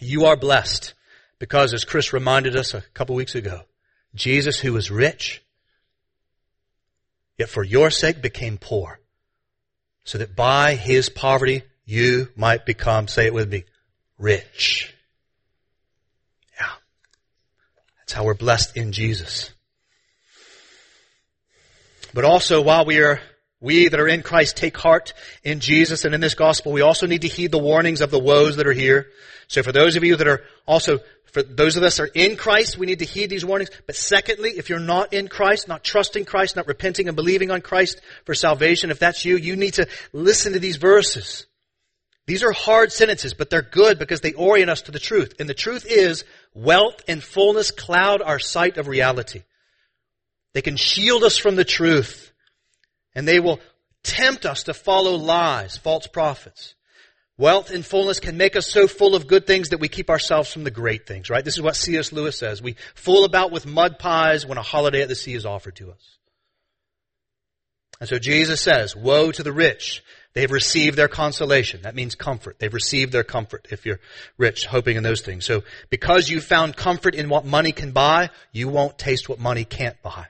[0.00, 0.94] You are blessed
[1.38, 3.64] because as Chris reminded us a couple weeks ago,
[4.14, 5.42] Jesus who was rich,
[7.36, 8.98] yet for your sake became poor,
[10.04, 13.64] so that by his poverty you might become, say it with me,
[14.16, 14.94] rich.
[16.58, 16.72] Yeah.
[17.98, 19.52] That's how we're blessed in Jesus.
[22.14, 23.20] But also while we are
[23.64, 26.70] we that are in Christ take heart in Jesus and in this gospel.
[26.70, 29.08] We also need to heed the warnings of the woes that are here.
[29.48, 32.36] So for those of you that are also, for those of us that are in
[32.36, 33.70] Christ, we need to heed these warnings.
[33.86, 37.60] But secondly, if you're not in Christ, not trusting Christ, not repenting and believing on
[37.60, 41.46] Christ for salvation, if that's you, you need to listen to these verses.
[42.26, 45.34] These are hard sentences, but they're good because they orient us to the truth.
[45.38, 49.42] And the truth is, wealth and fullness cloud our sight of reality.
[50.54, 52.32] They can shield us from the truth.
[53.14, 53.60] And they will
[54.02, 56.74] tempt us to follow lies, false prophets.
[57.36, 60.52] Wealth and fullness can make us so full of good things that we keep ourselves
[60.52, 61.44] from the great things, right?
[61.44, 62.12] This is what C.S.
[62.12, 62.62] Lewis says.
[62.62, 65.90] We fool about with mud pies when a holiday at the sea is offered to
[65.90, 66.18] us.
[67.98, 70.04] And so Jesus says, woe to the rich.
[70.34, 71.82] They've received their consolation.
[71.82, 72.58] That means comfort.
[72.58, 74.00] They've received their comfort if you're
[74.36, 75.44] rich, hoping in those things.
[75.44, 79.64] So because you found comfort in what money can buy, you won't taste what money
[79.64, 80.26] can't buy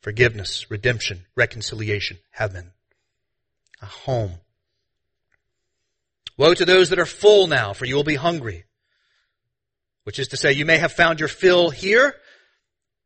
[0.00, 2.72] forgiveness, redemption, reconciliation, heaven,
[3.82, 4.34] a home.
[6.36, 8.64] Woe to those that are full now, for you will be hungry.
[10.04, 12.14] Which is to say, you may have found your fill here,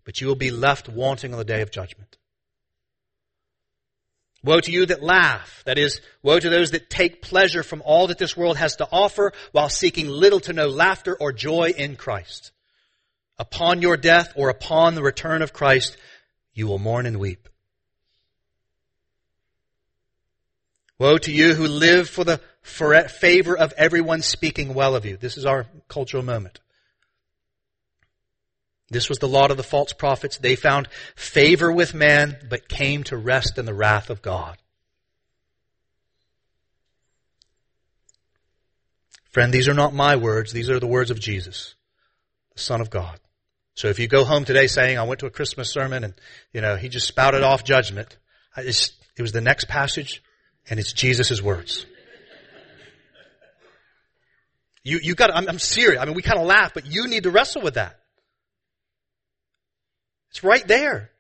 [0.04, 2.18] but you will be left wanting on the day of judgment.
[4.44, 5.62] Woe to you that laugh.
[5.66, 8.88] That is, woe to those that take pleasure from all that this world has to
[8.90, 12.50] offer while seeking little to no laughter or joy in Christ.
[13.38, 15.96] Upon your death or upon the return of Christ,
[16.54, 17.48] you will mourn and weep.
[20.98, 25.16] Woe to you who live for the favor of everyone speaking well of you.
[25.16, 26.60] This is our cultural moment.
[28.88, 30.36] This was the lot of the false prophets.
[30.36, 30.86] They found
[31.16, 34.58] favor with man, but came to rest in the wrath of God.
[39.30, 40.52] Friend, these are not my words.
[40.52, 41.74] These are the words of Jesus,
[42.54, 43.18] the Son of God.
[43.74, 46.14] So if you go home today saying, I went to a Christmas sermon and,
[46.52, 48.16] you know, he just spouted off judgment,
[48.56, 50.22] it was the next passage
[50.68, 51.86] and it's Jesus' words.
[54.84, 56.00] You, you got I'm, I'm serious.
[56.00, 57.98] I mean, we kind of laugh, but you need to wrestle with that.
[60.30, 61.10] It's right there.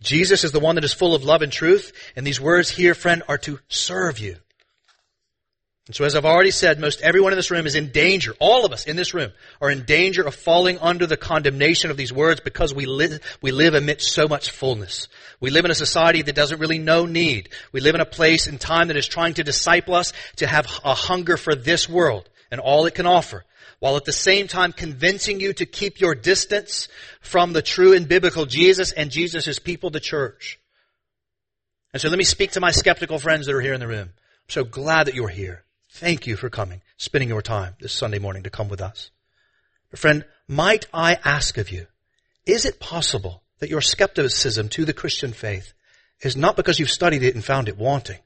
[0.00, 2.94] Jesus is the one that is full of love and truth, and these words here,
[2.94, 4.36] friend, are to serve you.
[5.88, 8.34] And so as I've already said, most everyone in this room is in danger.
[8.40, 11.96] All of us in this room are in danger of falling under the condemnation of
[11.96, 15.08] these words because we live, we live amidst so much fullness.
[15.40, 17.48] We live in a society that doesn't really know need.
[17.72, 20.66] We live in a place and time that is trying to disciple us to have
[20.84, 23.46] a hunger for this world and all it can offer,
[23.78, 26.88] while at the same time convincing you to keep your distance
[27.22, 30.60] from the true and biblical Jesus and Jesus' people, the church.
[31.94, 34.10] And so let me speak to my skeptical friends that are here in the room.
[34.10, 35.64] I'm so glad that you're here.
[35.98, 39.10] Thank you for coming, spending your time this Sunday morning to come with us.
[39.90, 41.88] But friend, might I ask of you,
[42.46, 45.72] is it possible that your skepticism to the Christian faith
[46.20, 48.20] is not because you've studied it and found it wanting,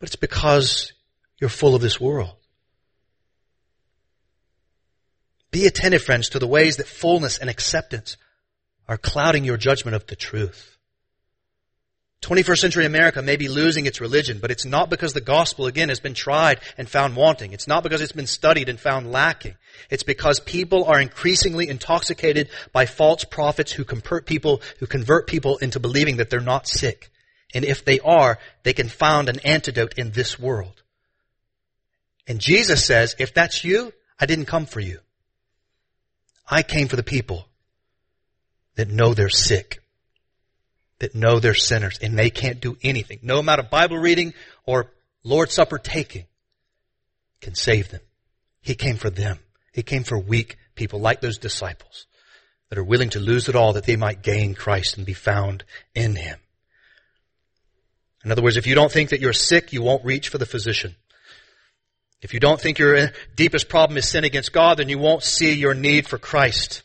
[0.00, 0.92] but it's because
[1.40, 2.34] you're full of this world.
[5.52, 8.16] Be attentive, friends, to the ways that fullness and acceptance
[8.88, 10.77] are clouding your judgment of the truth.
[12.22, 15.88] 21st century America may be losing its religion, but it's not because the gospel, again,
[15.88, 17.52] has been tried and found wanting.
[17.52, 19.54] It's not because it's been studied and found lacking.
[19.88, 25.58] It's because people are increasingly intoxicated by false prophets who convert people, who convert people
[25.58, 27.10] into believing that they're not sick.
[27.54, 30.82] And if they are, they can find an antidote in this world.
[32.26, 34.98] And Jesus says, if that's you, I didn't come for you.
[36.50, 37.46] I came for the people
[38.74, 39.82] that know they're sick,
[41.00, 43.20] that know they're sinners, and they can't do anything.
[43.22, 44.34] No amount of Bible reading
[44.66, 44.90] or
[45.22, 46.26] Lord's Supper taking
[47.40, 48.00] can save them.
[48.60, 49.38] He came for them.
[49.72, 52.06] He came for weak people like those disciples
[52.68, 55.64] that are willing to lose it all that they might gain Christ and be found
[55.94, 56.38] in Him.
[58.24, 60.46] In other words, if you don't think that you're sick, you won't reach for the
[60.46, 60.96] physician.
[62.20, 65.54] If you don't think your deepest problem is sin against God, then you won't see
[65.54, 66.82] your need for Christ.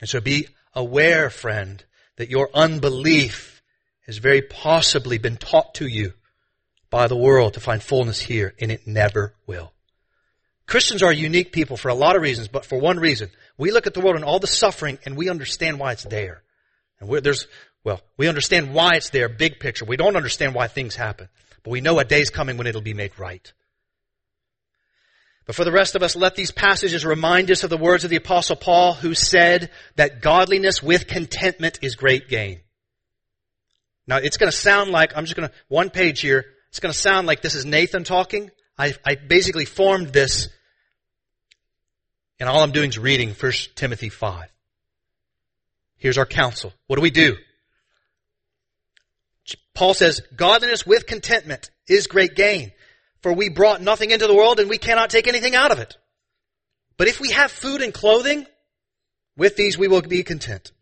[0.00, 1.82] And so be aware, friend,
[2.16, 3.62] that your unbelief
[4.06, 6.12] has very possibly been taught to you
[6.90, 9.72] by the world to find fullness here, and it never will.
[10.66, 13.30] Christians are unique people for a lot of reasons, but for one reason.
[13.58, 16.42] We look at the world and all the suffering and we understand why it's there.
[17.00, 17.46] And there's,
[17.82, 19.84] well, we understand why it's there, big picture.
[19.84, 21.28] We don't understand why things happen.
[21.62, 23.52] But we know a day's coming when it'll be made right.
[25.46, 28.10] But for the rest of us, let these passages remind us of the words of
[28.10, 32.60] the apostle Paul who said that godliness with contentment is great gain.
[34.06, 36.92] Now it's going to sound like, I'm just going to, one page here, it's going
[36.92, 38.50] to sound like this is Nathan talking.
[38.78, 40.48] I, I basically formed this
[42.40, 44.52] and all I'm doing is reading 1 Timothy 5.
[45.96, 46.72] Here's our counsel.
[46.86, 47.36] What do we do?
[49.72, 52.72] Paul says, godliness with contentment is great gain.
[53.24, 55.96] For we brought nothing into the world and we cannot take anything out of it.
[56.98, 58.46] But if we have food and clothing,
[59.34, 60.72] with these we will be content.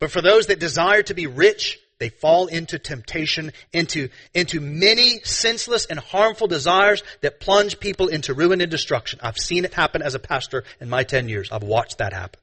[0.00, 5.20] But for those that desire to be rich, they fall into temptation, into, into many
[5.24, 9.20] senseless and harmful desires that plunge people into ruin and destruction.
[9.22, 11.52] I've seen it happen as a pastor in my 10 years.
[11.52, 12.40] I've watched that happen.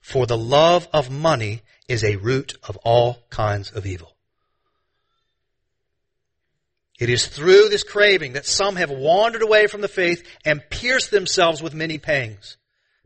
[0.00, 4.14] For the love of money is a root of all kinds of evil.
[6.98, 11.10] It is through this craving that some have wandered away from the faith and pierced
[11.10, 12.56] themselves with many pangs.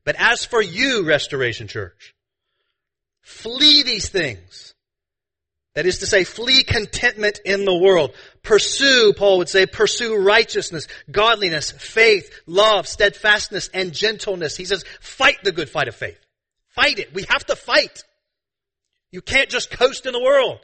[0.04, 2.14] But as for you, Restoration Church,
[3.20, 4.74] flee these things.
[5.74, 8.14] That is to say, flee contentment in the world.
[8.42, 14.54] Pursue, Paul would say, pursue righteousness, godliness, faith, love, steadfastness, and gentleness.
[14.54, 16.18] He says, fight the good fight of faith.
[16.68, 17.14] Fight it.
[17.14, 18.02] We have to fight.
[19.10, 20.60] You can't just coast in the world.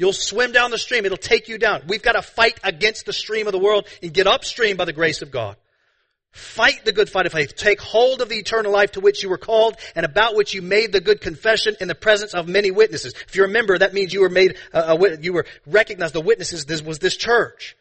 [0.00, 1.04] You'll swim down the stream.
[1.04, 1.82] It'll take you down.
[1.86, 4.94] We've got to fight against the stream of the world and get upstream by the
[4.94, 5.56] grace of God.
[6.30, 7.54] Fight the good fight of faith.
[7.54, 10.62] Take hold of the eternal life to which you were called and about which you
[10.62, 13.12] made the good confession in the presence of many witnesses.
[13.28, 16.80] If you remember, that means you were made, uh, you were recognized the witnesses this
[16.80, 17.76] was this church.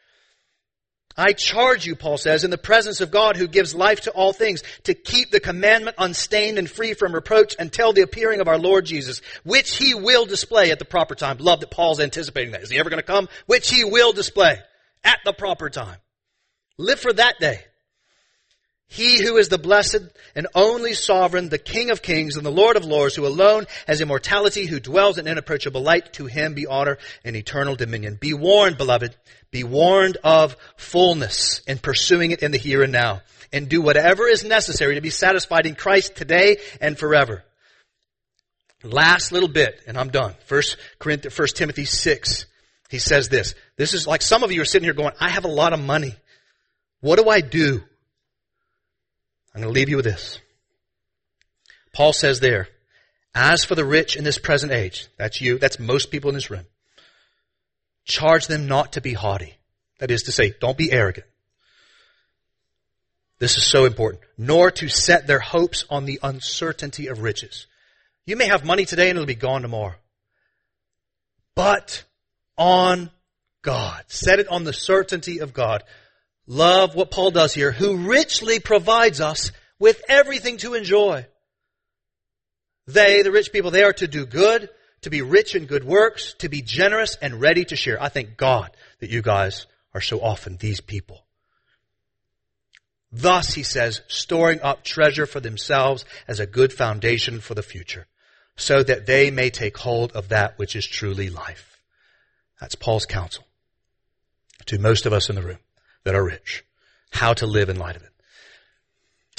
[1.20, 4.32] I charge you, Paul says, in the presence of God who gives life to all
[4.32, 8.58] things, to keep the commandment unstained and free from reproach until the appearing of our
[8.58, 11.38] Lord Jesus, which he will display at the proper time.
[11.40, 12.64] Love that Paul's anticipating that.
[12.64, 13.28] Is he ever going to come?
[13.48, 14.60] Which he will display
[15.04, 15.98] at the proper time.
[16.78, 17.66] Live for that day.
[18.92, 20.02] He who is the blessed
[20.34, 24.02] and only sovereign, the King of kings and the Lord of lords, who alone has
[24.02, 28.18] immortality, who dwells in inapproachable light, to him be honor and eternal dominion.
[28.20, 29.16] Be warned, beloved,
[29.52, 33.22] be warned of fullness in pursuing it in the here and now.
[33.54, 37.44] And do whatever is necessary to be satisfied in Christ today and forever.
[38.84, 40.34] Last little bit, and I'm done.
[40.46, 42.46] First Corinthians, First Timothy 6.
[42.90, 43.54] He says this.
[43.76, 45.80] This is like some of you are sitting here going, I have a lot of
[45.80, 46.16] money.
[47.02, 47.84] What do I do?
[49.54, 50.40] I'm going to leave you with this.
[51.94, 52.70] Paul says there,
[53.34, 56.50] as for the rich in this present age, that's you, that's most people in this
[56.50, 56.66] room,
[58.06, 59.56] charge them not to be haughty.
[60.00, 61.26] That is to say, don't be arrogant.
[63.40, 64.24] This is so important.
[64.38, 67.68] Nor to set their hopes on the uncertainty of riches.
[68.26, 69.96] You may have money today and it'll be gone tomorrow.
[71.56, 72.04] But
[72.58, 73.10] on
[73.62, 74.04] God.
[74.08, 75.84] Set it on the certainty of God.
[76.50, 81.28] Love what Paul does here, who richly provides us with everything to enjoy.
[82.88, 84.68] They, the rich people, they are to do good,
[85.02, 88.02] to be rich in good works, to be generous and ready to share.
[88.02, 91.24] I thank God that you guys are so often these people.
[93.12, 98.08] Thus, he says, storing up treasure for themselves as a good foundation for the future,
[98.56, 101.80] so that they may take hold of that which is truly life.
[102.60, 103.46] That's Paul's counsel
[104.66, 105.60] to most of us in the room
[106.04, 106.66] that are rich.
[107.12, 108.12] How to live in light of it.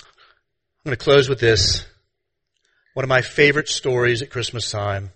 [0.01, 1.85] I'm going to close with this.
[2.95, 5.13] One of my favorite stories at Christmas time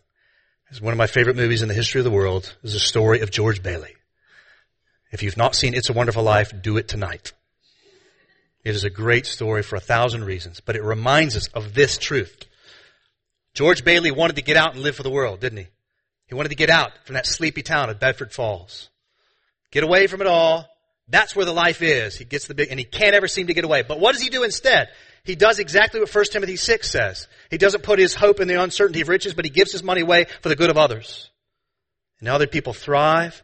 [0.70, 3.20] is one of my favorite movies in the history of the world is the story
[3.20, 3.95] of George Bailey.
[5.11, 7.32] If you've not seen It's a Wonderful Life, do it tonight.
[8.64, 11.99] It is a great story for a thousand reasons, but it reminds us of this
[11.99, 12.45] truth.
[13.53, 15.66] George Bailey wanted to get out and live for the world, didn't he?
[16.26, 18.90] He wanted to get out from that sleepy town of Bedford Falls.
[19.70, 20.66] Get away from it all.
[21.09, 22.16] That's where the life is.
[22.16, 23.82] He gets the big, and he can't ever seem to get away.
[23.82, 24.88] But what does he do instead?
[25.24, 27.28] He does exactly what 1 Timothy 6 says.
[27.50, 30.00] He doesn't put his hope in the uncertainty of riches, but he gives his money
[30.00, 31.30] away for the good of others.
[32.20, 33.42] And other people thrive,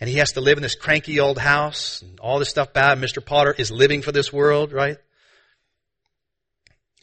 [0.00, 2.98] and he has to live in this cranky old house, and all this stuff bad.
[2.98, 3.24] Mr.
[3.24, 4.98] Potter is living for this world, right?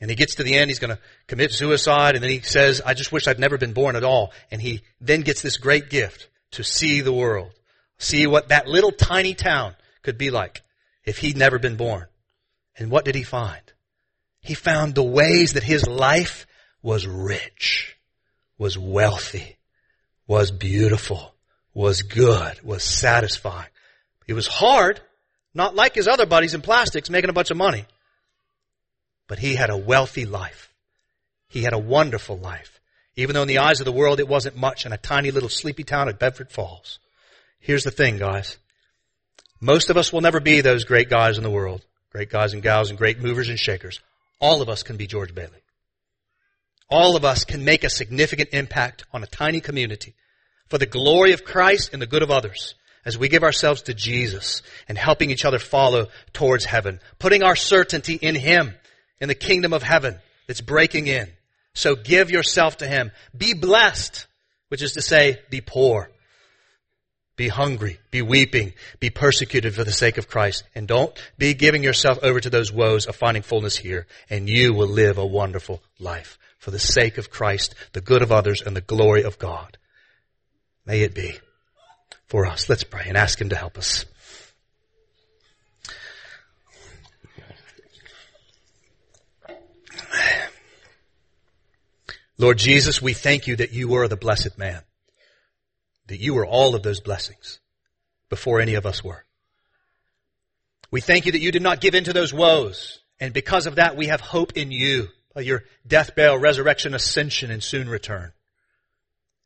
[0.01, 2.81] And he gets to the end, he's going to commit suicide, and then he says,
[2.85, 4.33] I just wish I'd never been born at all.
[4.51, 7.51] And he then gets this great gift to see the world.
[7.99, 10.61] See what that little tiny town could be like
[11.05, 12.05] if he'd never been born.
[12.77, 13.61] And what did he find?
[14.41, 16.45] He found the ways that his life
[16.81, 17.95] was rich,
[18.57, 19.57] was wealthy,
[20.27, 21.33] was beautiful,
[21.73, 23.69] was good, was satisfying.
[24.27, 25.01] It was hard,
[25.53, 27.85] not like his other buddies in plastics making a bunch of money.
[29.27, 30.73] But he had a wealthy life.
[31.47, 32.79] He had a wonderful life.
[33.15, 35.49] Even though in the eyes of the world it wasn't much in a tiny little
[35.49, 36.99] sleepy town at Bedford Falls.
[37.59, 38.57] Here's the thing, guys.
[39.63, 41.85] Most of us will never be those great guys in the world.
[42.11, 44.01] Great guys and gals and great movers and shakers.
[44.41, 45.63] All of us can be George Bailey.
[46.89, 50.15] All of us can make a significant impact on a tiny community
[50.67, 53.93] for the glory of Christ and the good of others as we give ourselves to
[53.93, 58.75] Jesus and helping each other follow towards heaven, putting our certainty in Him,
[59.21, 61.29] in the kingdom of heaven that's breaking in.
[61.73, 63.11] So give yourself to Him.
[63.35, 64.27] Be blessed,
[64.67, 66.11] which is to say, be poor.
[67.35, 70.63] Be hungry, be weeping, be persecuted for the sake of Christ.
[70.75, 74.05] And don't be giving yourself over to those woes of finding fullness here.
[74.29, 78.31] And you will live a wonderful life for the sake of Christ, the good of
[78.31, 79.77] others, and the glory of God.
[80.85, 81.39] May it be
[82.27, 82.69] for us.
[82.69, 84.05] Let's pray and ask Him to help us.
[92.37, 94.81] Lord Jesus, we thank you that you were the blessed man
[96.07, 97.59] that you were all of those blessings
[98.29, 99.25] before any of us were.
[100.91, 102.99] We thank you that you did not give in to those woes.
[103.19, 107.63] And because of that, we have hope in you, your death, burial, resurrection, ascension, and
[107.63, 108.31] soon return.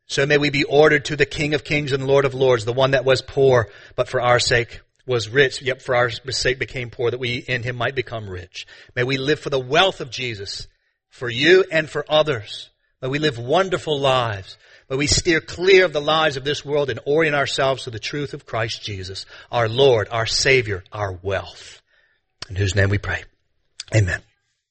[0.08, 2.74] So may we be ordered to the King of Kings and Lord of Lords, the
[2.74, 6.90] one that was poor, but for our sake was rich, yet for our sake became
[6.90, 8.68] poor, that we in him might become rich.
[8.96, 10.68] May we live for the wealth of Jesus,
[11.10, 12.70] for you and for others.
[13.02, 14.58] May we live wonderful lives
[14.88, 18.00] but we steer clear of the lies of this world and orient ourselves to the
[18.00, 21.82] truth of Christ Jesus, our Lord, our Savior, our wealth.
[22.50, 23.24] In whose name we pray.
[23.94, 24.22] Amen.